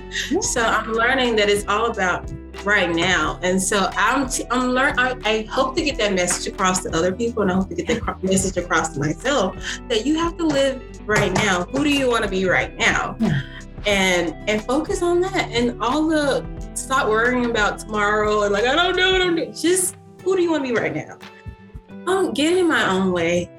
[0.43, 2.33] So i'm learning that it's all about
[2.65, 3.39] right now.
[3.43, 6.97] And so i'm t- i'm learn I, I hope to get that message across to
[6.97, 9.55] other people and i hope to get that cro- message across to myself
[9.89, 11.65] that you have to live right now.
[11.65, 13.17] Who do you want to be right now?
[13.87, 15.49] And and focus on that.
[15.51, 19.35] And all the stop worrying about tomorrow and like I don't know, what I don't
[19.37, 19.53] know.
[19.53, 21.19] Just who do you want to be right now?
[22.07, 23.51] Um, get in my own way.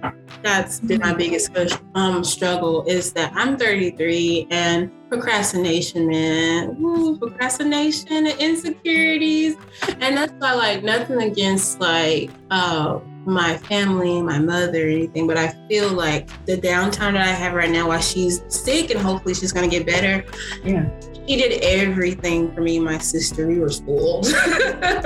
[0.42, 1.52] That's been my biggest
[1.94, 6.78] um struggle is that I'm 33 and procrastination, man.
[6.82, 9.56] Ooh, procrastination and insecurities.
[10.00, 15.50] And that's why like nothing against like uh my family, my mother, anything, but I
[15.68, 19.52] feel like the downtime that I have right now while she's sick and hopefully she's
[19.52, 20.26] gonna get better.
[20.64, 20.90] Yeah
[21.32, 23.48] she did everything for me and my sister.
[23.48, 24.28] We were spoiled.
[24.34, 25.02] At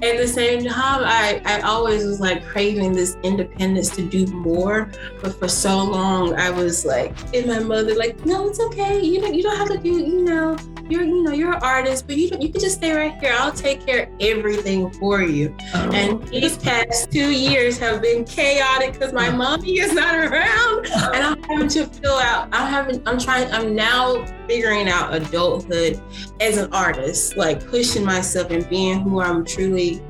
[0.00, 4.90] the same time, I, I always was like craving this independence to do more.
[5.22, 9.02] But for so long, I was like, and my mother, like, no, it's okay.
[9.02, 10.58] You don't, you don't have to do, you know,
[10.90, 13.34] you're, you know, you're an artist, but you you can just stay right here.
[13.38, 15.56] I'll take care of everything for you.
[15.74, 15.90] Oh.
[15.92, 19.36] And these past two years have been chaotic because my oh.
[19.36, 22.48] mommy is not around, and I'm having to fill out.
[22.52, 26.00] I'm having, I'm trying, I'm now figuring out adulthood
[26.40, 30.02] as an artist, like pushing myself and being who I'm truly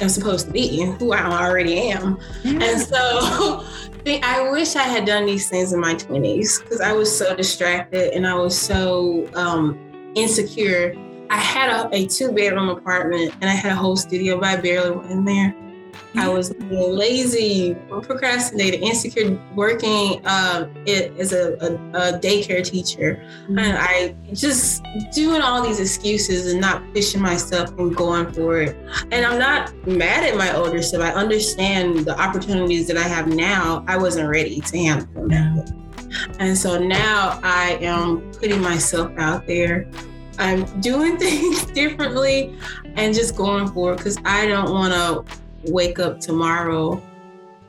[0.00, 2.18] I'm supposed to be and who I already am.
[2.44, 2.62] Yeah.
[2.62, 3.64] And so
[4.22, 8.12] I wish I had done these things in my 20s because I was so distracted
[8.12, 10.94] and I was so um, insecure.
[11.30, 14.56] I had a, a two bedroom apartment and I had a whole studio, but I
[14.60, 15.54] barely went in there.
[16.16, 21.74] I was lazy, procrastinated, insecure, working um, it, as a, a,
[22.14, 23.22] a, daycare teacher.
[23.42, 23.58] Mm-hmm.
[23.58, 24.82] And I just
[25.12, 28.76] doing all these excuses and not pushing myself and going for it.
[29.10, 31.02] And I'm not mad at my older self.
[31.02, 33.84] I understand the opportunities that I have now.
[33.86, 35.64] I wasn't ready to handle them.
[36.38, 39.86] And so now I am putting myself out there.
[40.38, 42.56] I'm doing things differently
[42.96, 45.36] and just going for it because I don't want to
[45.68, 47.02] wake up tomorrow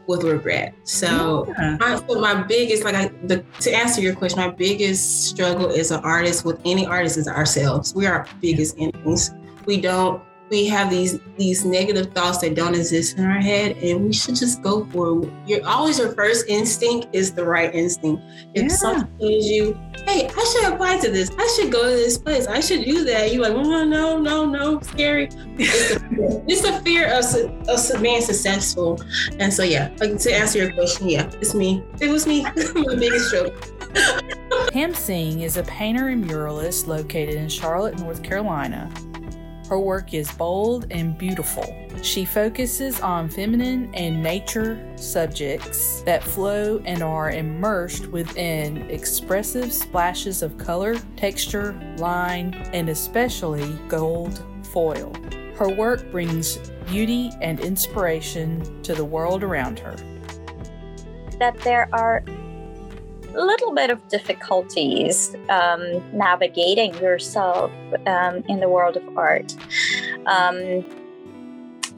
[0.08, 0.74] with regret.
[0.84, 1.78] So, yeah.
[1.80, 5.92] my, so my biggest, like, I, the, to answer your question, my biggest struggle as
[5.92, 7.94] an artist with any artist is ourselves.
[7.94, 9.32] We are our biggest enemies.
[9.66, 14.06] We don't we have these these negative thoughts that don't exist in our head and
[14.06, 15.32] we should just go for it.
[15.46, 18.24] You're always your first instinct is the right instinct.
[18.54, 18.68] If yeah.
[18.70, 22.48] something tells you, hey, I should apply to this, I should go to this place,
[22.48, 25.30] I should do that, you're like, oh, no, no, no, scary.
[25.58, 27.26] It's a, it's a fear of,
[27.68, 29.02] of being successful.
[29.40, 31.84] And so yeah, like to answer your question, yeah, it's me.
[32.00, 32.44] It was me,
[32.76, 33.54] my biggest struggle.
[34.72, 38.90] Pam Singh is a painter and muralist located in Charlotte, North Carolina.
[39.70, 41.76] Her work is bold and beautiful.
[42.02, 50.42] She focuses on feminine and nature subjects that flow and are immersed within expressive splashes
[50.42, 54.42] of color, texture, line, and especially gold
[54.72, 55.14] foil.
[55.56, 59.98] Her work brings beauty and inspiration to the world around her.
[61.40, 62.24] That there are
[63.44, 65.82] little bit of difficulties um,
[66.18, 67.72] navigating yourself
[68.06, 69.56] um, in the world of art.
[70.26, 70.84] Um,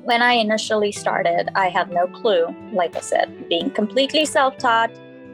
[0.04, 2.56] when I initially started, I had no clue.
[2.74, 4.92] Like I said, being completely self taught,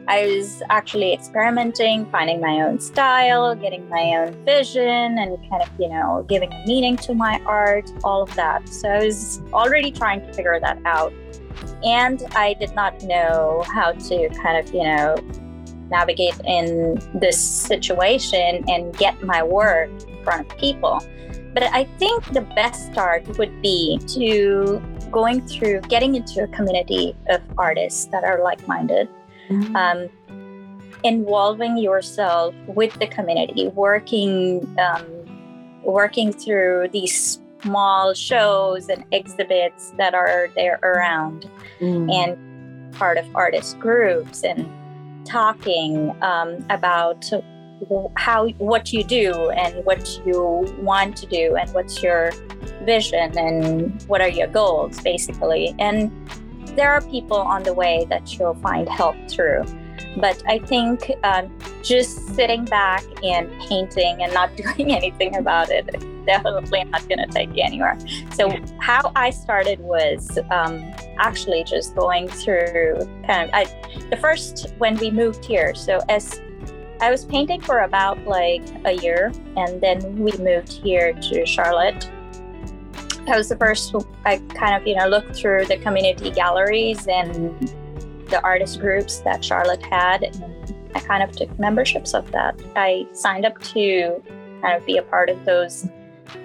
[0.08, 5.70] I was actually experimenting, finding my own style, getting my own vision, and kind of,
[5.78, 8.68] you know, giving a meaning to my art, all of that.
[8.68, 11.12] So I was already trying to figure that out.
[11.82, 15.16] And I did not know how to kind of, you know,
[15.90, 21.02] navigate in this situation and get my work in front of people.
[21.54, 27.16] But I think the best start would be to going through getting into a community
[27.28, 29.08] of artists that are like minded,
[29.48, 29.74] mm-hmm.
[29.74, 30.10] um,
[31.02, 35.06] involving yourself with the community, working, um,
[35.82, 41.48] working through these small shows and exhibits that are there around,
[41.80, 42.12] mm.
[42.12, 44.68] and part of artist groups and
[45.26, 47.30] talking um, about
[48.16, 52.32] how what you do and what you want to do and what's your
[52.84, 55.74] vision and what are your goals basically.
[55.78, 56.10] And
[56.74, 59.64] there are people on the way that you'll find help through.
[60.18, 65.94] But i think um, just sitting back and painting and not doing anything about it
[66.26, 67.98] definitely not going to take you anywhere
[68.32, 68.50] so
[68.80, 72.96] how i started was um, actually just going through
[73.26, 73.64] kind of I,
[74.10, 75.74] the first when we moved here.
[75.74, 76.40] So as
[77.00, 82.10] I was painting for about like a year, and then we moved here to Charlotte.
[83.26, 87.58] That was the first I kind of you know looked through the community galleries and
[88.28, 92.58] the artist groups that Charlotte had, and I kind of took memberships of that.
[92.76, 94.22] I signed up to
[94.62, 95.86] kind of be a part of those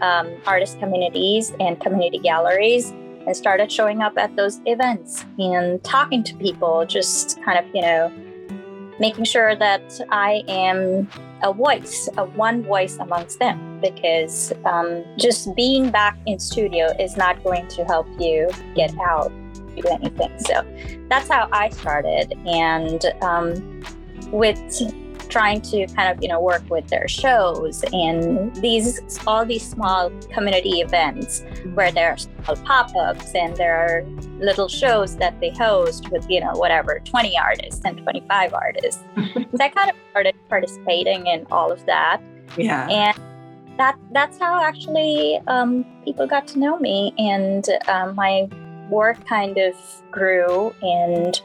[0.02, 2.92] um, artist communities and community galleries
[3.26, 7.82] and started showing up at those events and talking to people, just kind of, you
[7.82, 8.12] know,
[9.00, 11.08] making sure that I am
[11.44, 13.72] a voice, a one voice amongst them.
[13.82, 19.32] because um, just being back in studio is not going to help you get out
[19.76, 20.66] do anything so
[21.10, 23.82] that's how i started and um,
[24.32, 24.60] with
[25.32, 30.12] trying to kind of you know work with their shows and these all these small
[30.36, 34.04] community events where there are small pop-ups and there are
[34.40, 39.02] little shows that they host with you know whatever 20 artists and 25 artists
[39.34, 42.22] so i kind of started participating in all of that
[42.58, 42.88] Yeah.
[42.90, 43.18] and
[43.78, 48.50] that that's how actually um, people got to know me and um, my
[48.90, 49.74] work kind of
[50.12, 51.42] grew and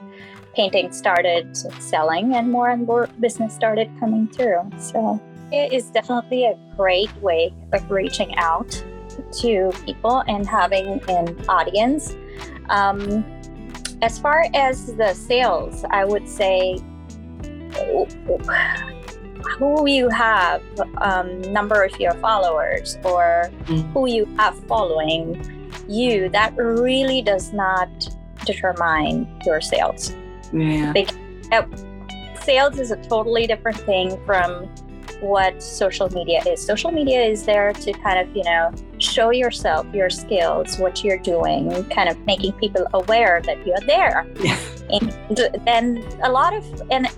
[0.57, 4.69] painting started selling and more and more business started coming through.
[4.79, 5.21] So
[5.53, 8.83] it is definitely a great way of reaching out
[9.41, 12.17] to people and having an audience.
[12.69, 13.25] Um,
[14.03, 16.79] as far as the sales i would say
[19.59, 20.63] who you have
[20.99, 23.51] um, number of your followers or
[23.93, 25.41] who you have following
[25.89, 27.89] you that really does not
[28.45, 30.15] determine your sales
[30.53, 30.92] Yeah.
[30.92, 31.07] They-
[31.53, 31.62] uh,
[32.42, 34.68] sales is a totally different thing from
[35.20, 36.61] what social media is.
[36.64, 41.18] Social media is there to kind of you know show yourself your skills what you're
[41.18, 44.26] doing kind of making people aware that you're there.
[44.90, 45.11] And
[45.66, 47.09] then a lot of and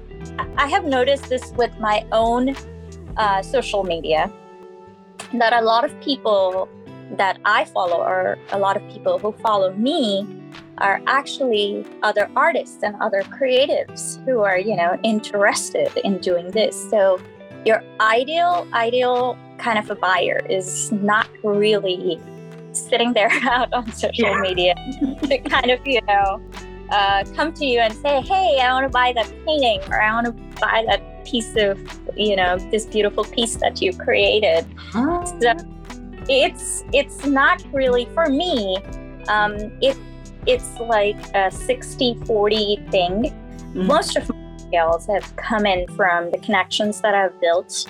[0.57, 2.55] i have noticed this with my own
[3.17, 4.33] uh, social media
[5.35, 6.69] that a lot of people
[7.17, 10.27] that i follow or a lot of people who follow me
[10.81, 16.91] are actually other artists and other creatives who are you know interested in doing this.
[16.91, 17.21] So
[17.65, 22.21] your ideal ideal kind of a buyer is not really
[22.73, 24.75] sitting there out on social media
[25.23, 26.41] to kind of you know
[26.91, 30.11] uh, come to you and say hey i want to buy that painting or i
[30.13, 31.79] want to buy that piece of
[32.17, 34.65] you know this beautiful piece that you created.
[34.93, 35.55] So
[36.29, 38.79] it's it's not really for me.
[39.29, 39.97] Um, it
[40.49, 43.33] it's like a 60 40 thing.
[43.75, 47.87] Most of my sales have come in from the connections that i've built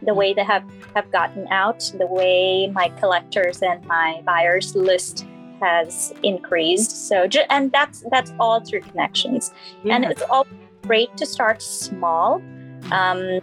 [0.00, 5.26] the way they have have gotten out the way my collectors and my buyers list
[5.62, 7.08] has increased.
[7.08, 9.52] So and that's that's all through connections.
[9.88, 10.46] And it's all
[10.82, 12.42] great to start small.
[12.90, 13.40] Um,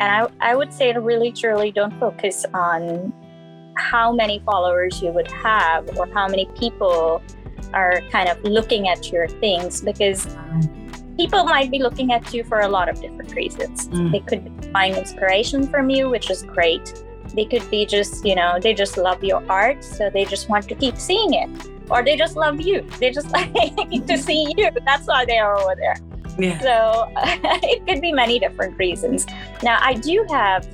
[0.00, 3.12] and I, I would say to really truly don't focus on
[3.76, 7.22] how many followers you would have or how many people
[7.72, 10.26] are kind of looking at your things because
[11.16, 13.88] people might be looking at you for a lot of different reasons.
[13.88, 14.12] Mm.
[14.12, 17.04] They could find inspiration from you, which is great.
[17.34, 20.68] They could be just, you know, they just love your art, so they just want
[20.68, 21.50] to keep seeing it.
[21.90, 22.82] Or they just love you.
[23.00, 24.16] They just like to mm-hmm.
[24.16, 24.70] see you.
[24.84, 25.96] That's why they are over there.
[26.38, 26.58] Yeah.
[26.60, 27.12] So
[27.62, 29.26] it could be many different reasons.
[29.62, 30.68] Now I do have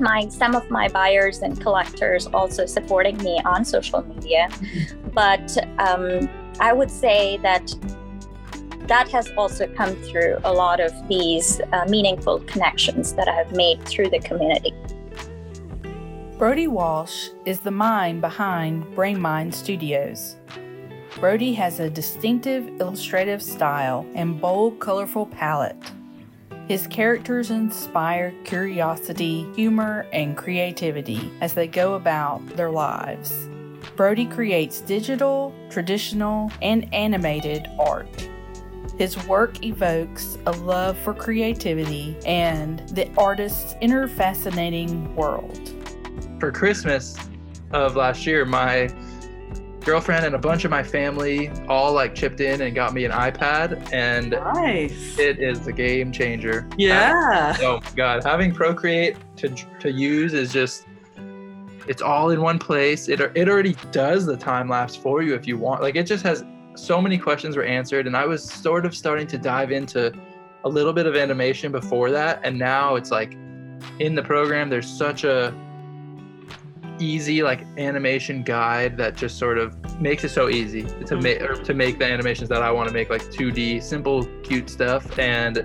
[0.00, 5.03] my some of my buyers and collectors also supporting me on social media, mm-hmm.
[5.14, 6.28] But um,
[6.60, 7.72] I would say that
[8.86, 13.52] that has also come through a lot of these uh, meaningful connections that I have
[13.52, 14.74] made through the community.
[16.36, 20.36] Brody Walsh is the mind behind Brain Mind Studios.
[21.18, 25.76] Brody has a distinctive illustrative style and bold, colorful palette.
[26.68, 33.48] His characters inspire curiosity, humor, and creativity as they go about their lives.
[33.96, 38.28] Brody creates digital, traditional, and animated art.
[38.98, 45.70] His work evokes a love for creativity and the artist's inner fascinating world.
[46.40, 47.16] for Christmas
[47.72, 48.88] of last year, my
[49.84, 53.12] girlfriend and a bunch of my family all like chipped in and got me an
[53.12, 55.18] iPad, and nice.
[55.18, 56.68] it is a game changer.
[56.76, 57.56] Yeah.
[57.60, 59.48] oh my god, having Procreate to
[59.80, 60.86] to use is just
[61.86, 63.08] it's all in one place.
[63.08, 65.82] It it already does the time lapse for you if you want.
[65.82, 66.44] Like it just has
[66.76, 70.12] so many questions were answered, and I was sort of starting to dive into
[70.64, 73.34] a little bit of animation before that, and now it's like
[73.98, 75.54] in the program there's such a
[77.00, 81.74] easy like animation guide that just sort of makes it so easy to make to
[81.74, 85.58] make the animations that I want to make like 2D simple cute stuff and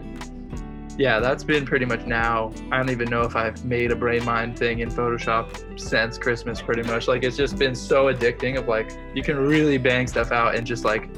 [1.00, 2.52] yeah that's been pretty much now.
[2.72, 6.62] I don't even know if I've made a brain mind thing in Photoshop since Christmas
[6.62, 7.08] pretty much.
[7.08, 10.68] Like it's just been so addicting of like you can really bang stuff out and
[10.68, 11.10] just like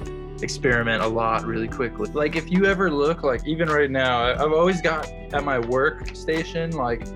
[0.43, 2.09] experiment a lot really quickly.
[2.11, 6.73] Like if you ever look like even right now I've always got at my workstation
[6.75, 7.07] like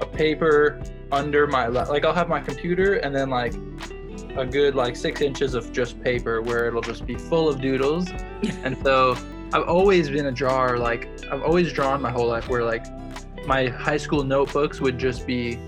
[0.00, 0.82] a paper
[1.12, 3.54] under my like I'll have my computer and then like
[4.36, 8.08] a good like six inches of just paper where it'll just be full of doodles.
[8.64, 9.16] and so
[9.52, 10.78] I've always been a drawer.
[10.78, 12.86] Like I've always drawn my whole life where like
[13.46, 15.58] my high school notebooks would just be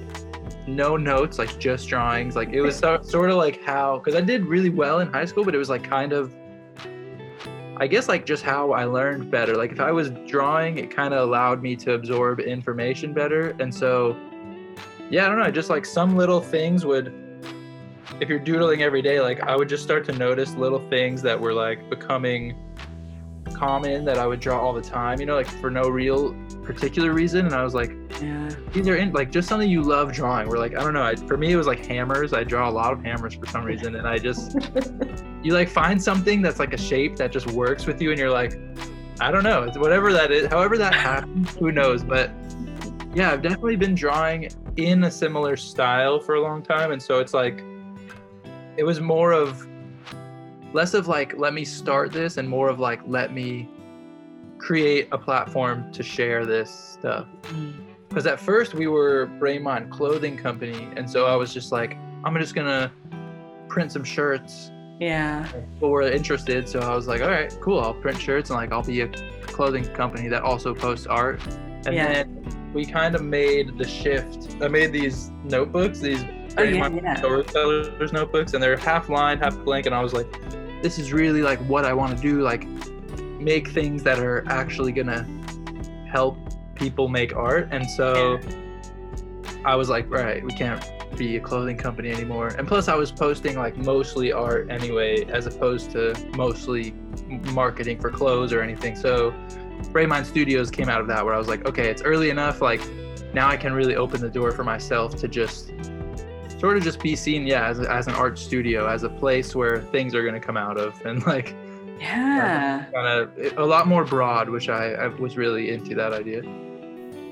[0.66, 2.34] no notes, like just drawings.
[2.34, 5.24] Like it was so, sort of like how, because I did really well in high
[5.24, 6.34] school, but it was like kind of,
[7.76, 9.56] I guess like just how I learned better.
[9.56, 13.54] Like if I was drawing, it kind of allowed me to absorb information better.
[13.60, 14.16] And so,
[15.10, 17.12] yeah, I don't know, just like some little things would,
[18.20, 21.38] if you're doodling every day, like I would just start to notice little things that
[21.38, 22.56] were like becoming
[23.56, 27.12] common that I would draw all the time, you know, like for no real particular
[27.12, 27.46] reason.
[27.46, 27.90] And I was like,
[28.20, 28.50] Yeah.
[28.72, 30.48] these are in like just something you love drawing.
[30.48, 32.32] Where like I don't know, I, for me it was like hammers.
[32.32, 34.56] I draw a lot of hammers for some reason, and I just
[35.42, 38.30] you like find something that's like a shape that just works with you, and you're
[38.30, 38.58] like,
[39.20, 42.04] I don't know, it's whatever that is, however that happens, who knows?
[42.04, 42.30] But
[43.14, 47.18] yeah, I've definitely been drawing in a similar style for a long time, and so
[47.20, 47.62] it's like
[48.76, 49.66] it was more of
[50.72, 53.68] less of like let me start this and more of like let me
[54.58, 57.74] create a platform to share this stuff mm.
[58.08, 62.34] because at first we were Brainmon clothing company and so I was just like I'm
[62.38, 62.90] just gonna
[63.68, 65.46] print some shirts Yeah.
[65.74, 68.72] people were interested so I was like all right cool I'll print shirts and like
[68.72, 69.08] I'll be a
[69.42, 71.40] clothing company that also posts art
[71.86, 72.12] and Yeah.
[72.12, 76.24] then we kind of made the shift I made these notebooks these
[76.58, 77.16] Oh, yeah, Brainmon yeah.
[77.16, 80.26] storytellers notebooks and they're half lined half blank and I was like
[80.82, 82.66] this is really like what I want to do like
[83.40, 85.26] make things that are actually gonna
[86.10, 86.38] help
[86.74, 88.38] people make art and so
[89.64, 90.82] I was like right we can't
[91.16, 92.48] be a clothing company anymore.
[92.48, 96.92] And plus I was posting like mostly art anyway as opposed to mostly
[97.52, 98.96] marketing for clothes or anything.
[98.96, 99.32] So
[99.92, 102.80] Brainmine Studios came out of that where I was like okay it's early enough like
[103.34, 105.72] now I can really open the door for myself to just
[106.58, 109.54] sort of just be seen yeah as, a, as an art studio as a place
[109.54, 111.54] where things are going to come out of and like
[111.98, 112.84] Yeah.
[112.88, 116.42] Uh, kind of a lot more broad which I, I was really into that idea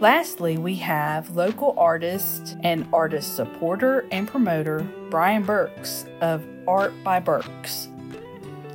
[0.01, 7.21] Lastly, we have local artist and artist supporter and promoter Brian Burks of Art by
[7.21, 7.89] Burks.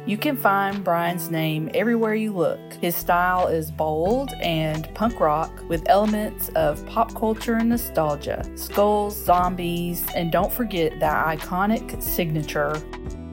[0.09, 2.59] You can find Brian's name everywhere you look.
[2.81, 9.15] His style is bold and punk rock with elements of pop culture and nostalgia, skulls,
[9.23, 12.81] zombies, and don't forget that iconic signature.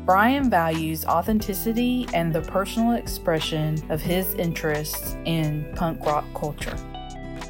[0.05, 6.77] Brian values authenticity and the personal expression of his interests in punk rock culture.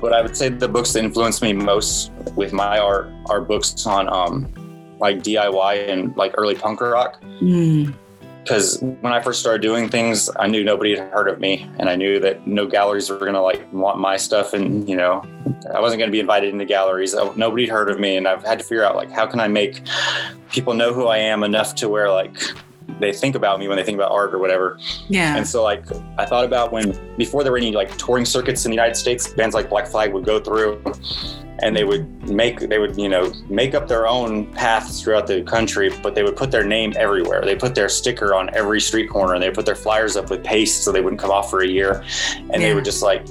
[0.01, 3.89] But I would say the books that influenced me most with my art are books
[3.89, 7.20] on um, like DIY and like early punk rock.
[7.41, 7.93] Mm.
[8.47, 11.88] Because when I first started doing things, I knew nobody had heard of me, and
[11.88, 15.24] I knew that no galleries were gonna like want my stuff, and you know,
[15.74, 17.12] I wasn't gonna be invited into galleries.
[17.12, 19.40] Uh, Nobody had heard of me, and I've had to figure out like how can
[19.40, 19.80] I make
[20.53, 22.36] people know who I am enough to where like
[23.01, 24.78] they think about me when they think about art or whatever.
[25.09, 25.37] Yeah.
[25.37, 25.84] And so like
[26.18, 29.28] I thought about when before there were any like touring circuits in the United States,
[29.28, 30.82] bands like Black Flag would go through
[31.61, 35.43] and they would make they would, you know, make up their own paths throughout the
[35.43, 37.43] country, but they would put their name everywhere.
[37.45, 40.43] They put their sticker on every street corner and they put their flyers up with
[40.45, 42.03] paste so they wouldn't come off for a year.
[42.51, 42.74] And they Yeah.
[42.74, 43.24] would just like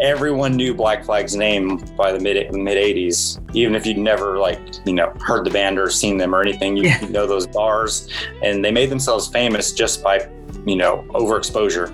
[0.00, 4.60] everyone knew Black Flag's name by the mid mid 80s, even if you'd never like
[4.86, 6.76] you know heard the band or seen them or anything.
[6.76, 7.06] You Yeah.
[7.08, 8.08] know those bars,
[8.42, 10.28] and they made themselves famous just by
[10.66, 11.90] you know overexposure.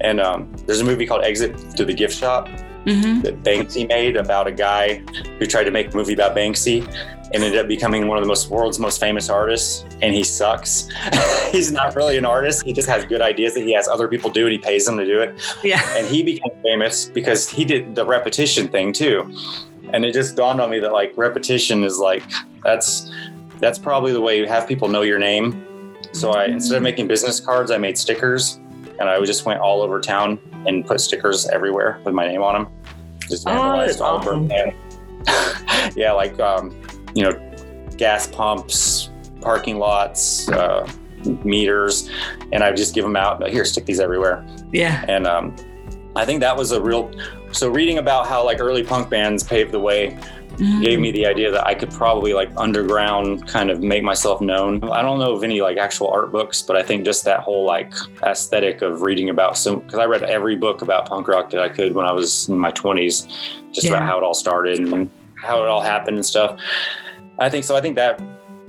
[0.00, 2.48] And um, there's a movie called Exit to the Gift Shop
[2.84, 3.20] Mm-hmm.
[3.20, 5.02] that Banksy made about a guy
[5.38, 6.82] who tried to make a movie about Banksy
[7.32, 10.88] and ended up becoming one of the most world's most famous artists and he sucks.
[11.52, 12.64] He's not really an artist.
[12.64, 14.96] He just has good ideas that he has other people do and he pays them
[14.96, 15.40] to do it.
[15.62, 15.80] Yeah.
[15.96, 19.32] And he became famous because he did the repetition thing too.
[19.92, 22.24] And it just dawned on me that like repetition is like
[22.64, 23.12] that's
[23.58, 25.66] that's probably the way you have people know your name.
[26.12, 28.58] So I instead of making business cards, I made stickers
[29.00, 32.54] and I just went all over town and put stickers everywhere with my name on
[32.54, 32.72] them.
[33.28, 34.30] Just Oh, vandalized that's all over.
[34.34, 34.50] awesome.
[34.52, 36.80] And- yeah, like um,
[37.14, 37.32] you know,
[37.96, 40.90] gas pumps, parking lots, uh,
[41.44, 42.08] meters,
[42.52, 43.46] and I would just give them out.
[43.48, 44.44] Here, stick these everywhere.
[44.72, 45.04] Yeah.
[45.08, 45.54] And um,
[46.16, 47.10] I think that was a real.
[47.52, 50.18] So reading about how like early punk bands paved the way
[50.50, 50.82] Mm-hmm.
[50.82, 54.82] gave me the idea that I could probably like underground kind of make myself known.
[54.90, 57.64] I don't know of any like actual art books, but I think just that whole
[57.64, 57.92] like
[58.22, 61.68] aesthetic of reading about some because I read every book about punk rock that I
[61.68, 63.26] could when I was in my 20s,
[63.72, 63.92] just Yeah.
[63.94, 66.58] about how it all started and how it all happened and stuff.
[67.38, 67.76] I think so.
[67.76, 68.20] I think that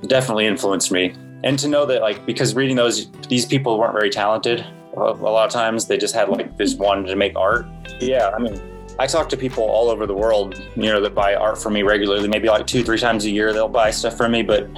[0.08, 1.14] definitely influenced me.
[1.44, 4.66] And to know that like because reading those these people weren't very talented
[4.96, 7.66] a a lot of times they just had like this wanted to make art.
[8.00, 8.62] Yeah, I mean
[9.00, 11.82] I talk to people all over the world, you know, that buy art from me
[11.84, 12.28] regularly.
[12.28, 14.44] Maybe like two, three times a year, they'll buy stuff from me.
[14.44, 14.70] But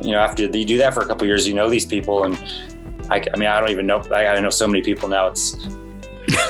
[0.00, 2.34] you know, after you do that for a couple years, you know these people, and
[3.10, 4.00] I, I mean, I don't even know.
[4.14, 5.26] I, I know so many people now.
[5.28, 5.56] It's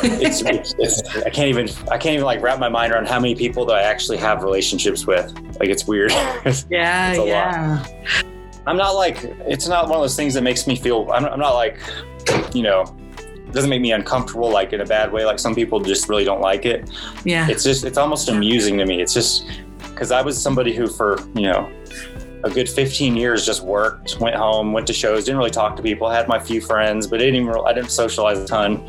[0.05, 3.19] it's, it's, it's I can't even I can't even like wrap my mind around how
[3.21, 5.33] many people that I actually have relationships with.
[5.59, 6.13] Like it's weird.
[6.45, 7.27] It's- Yeah, a lot.
[7.27, 7.85] yeah.
[8.67, 11.11] I'm not like it's not one of those things that makes me feel.
[11.13, 11.79] I'm, I'm not like
[12.55, 12.85] you know.
[13.53, 15.27] It doesn't make me uncomfortable like in a bad way.
[15.27, 16.89] Like some people just really don't like it.
[17.23, 17.51] Yeah.
[17.51, 19.03] it's just it's almost amusing to me.
[19.03, 19.45] It's just
[19.91, 21.71] because i was somebody who for you know
[22.45, 25.83] a good 15 years just worked went home went to shows didn't really talk to
[25.83, 28.89] people had my few friends but didn't even i didn't socialize a ton.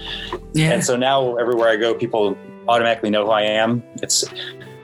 [0.54, 0.72] Yeah.
[0.72, 2.38] and so now everywhere i go people
[2.68, 3.84] automatically know who i am.
[4.02, 4.24] It's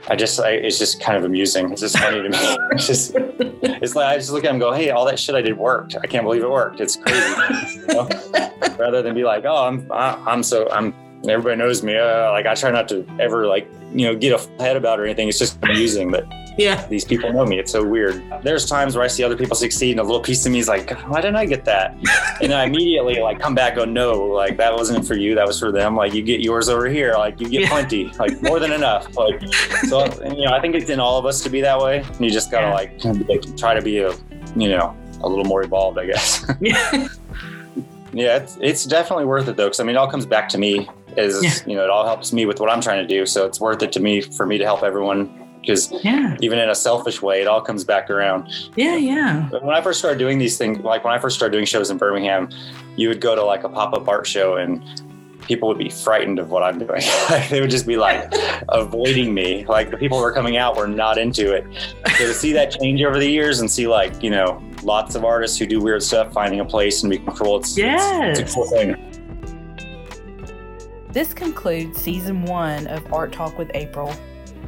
[0.09, 1.71] i just I, it's just kind of amusing.
[1.71, 2.37] It's just funny to me.
[2.71, 5.35] It's just it's like i just look at him and go hey all that shit
[5.35, 5.95] i did worked.
[6.01, 6.79] I can't believe it worked.
[6.79, 7.79] It's crazy.
[7.79, 8.09] You know?
[8.77, 10.93] rather than be like oh i'm I- i'm so i'm
[11.27, 11.97] everybody knows me.
[11.97, 15.05] Uh, like i try not to ever like you know get a head about or
[15.05, 15.27] anything.
[15.27, 16.25] It's just amusing that
[16.59, 16.85] yeah.
[16.87, 17.57] These people know me.
[17.57, 18.21] It's so weird.
[18.43, 20.67] There's times where i see other people succeed and a little piece of me is
[20.67, 21.95] like why didn't i get that?
[22.41, 25.35] And i immediately like come back go no like that wasn't for you.
[25.35, 25.95] That was for them.
[25.95, 27.13] Like you get yours over here.
[27.13, 28.11] Like you get plenty.
[28.19, 29.15] Like more than enough.
[29.15, 29.41] Like
[29.87, 32.03] so and, you know i think it's in all of us to be that way.
[32.19, 34.11] You just gotta like, like try to be a
[34.55, 36.45] you know a little more evolved i guess.
[38.11, 38.37] Yeah.
[38.37, 40.89] It's, it's definitely worth it though because i mean it all comes back to me
[41.15, 41.51] is Yeah.
[41.67, 43.25] you know it all helps me with what i'm trying to do.
[43.25, 46.35] So it's worth it to me for me to help everyone because Yeah.
[46.41, 49.49] even in a selfish way it all comes back around Yeah, yeah.
[49.49, 51.97] When i first started doing these things like when i first started doing shows in
[51.97, 52.49] birmingham
[52.95, 54.81] you would go to like a pop-up art show and
[55.41, 57.01] people would be frightened of what i'm doing
[57.49, 58.31] they would just be like
[58.69, 61.65] avoiding me like the people who were coming out were not into it
[62.17, 65.25] so to see that change over the years and see like you know lots of
[65.25, 68.55] artists who do weird stuff finding a place and be comfortable it's, it's, it's a
[68.55, 68.95] cool thing
[71.11, 74.13] This concludes season one of Art Talk with April.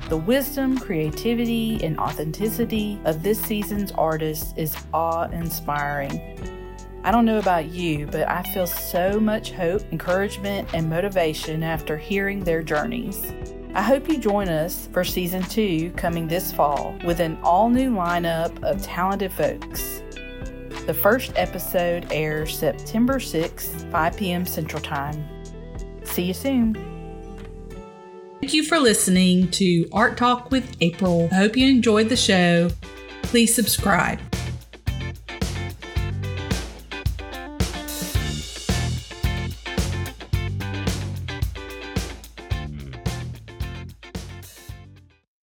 [0.09, 6.37] The wisdom, creativity, and authenticity of this season's artists is awe inspiring.
[7.03, 11.97] I don't know about you, but I feel so much hope, encouragement, and motivation after
[11.97, 13.33] hearing their journeys.
[13.73, 17.89] I hope you join us for season two coming this fall with an all new
[17.89, 20.03] lineup of talented folks.
[20.85, 24.45] The first episode airs September 6th, 5 p.m.
[24.45, 25.25] Central Time.
[26.03, 26.90] See you soon.
[28.41, 31.29] Thank you for listening to Art Talk with April.
[31.31, 32.71] I hope you enjoyed the show.
[33.21, 34.19] Please subscribe.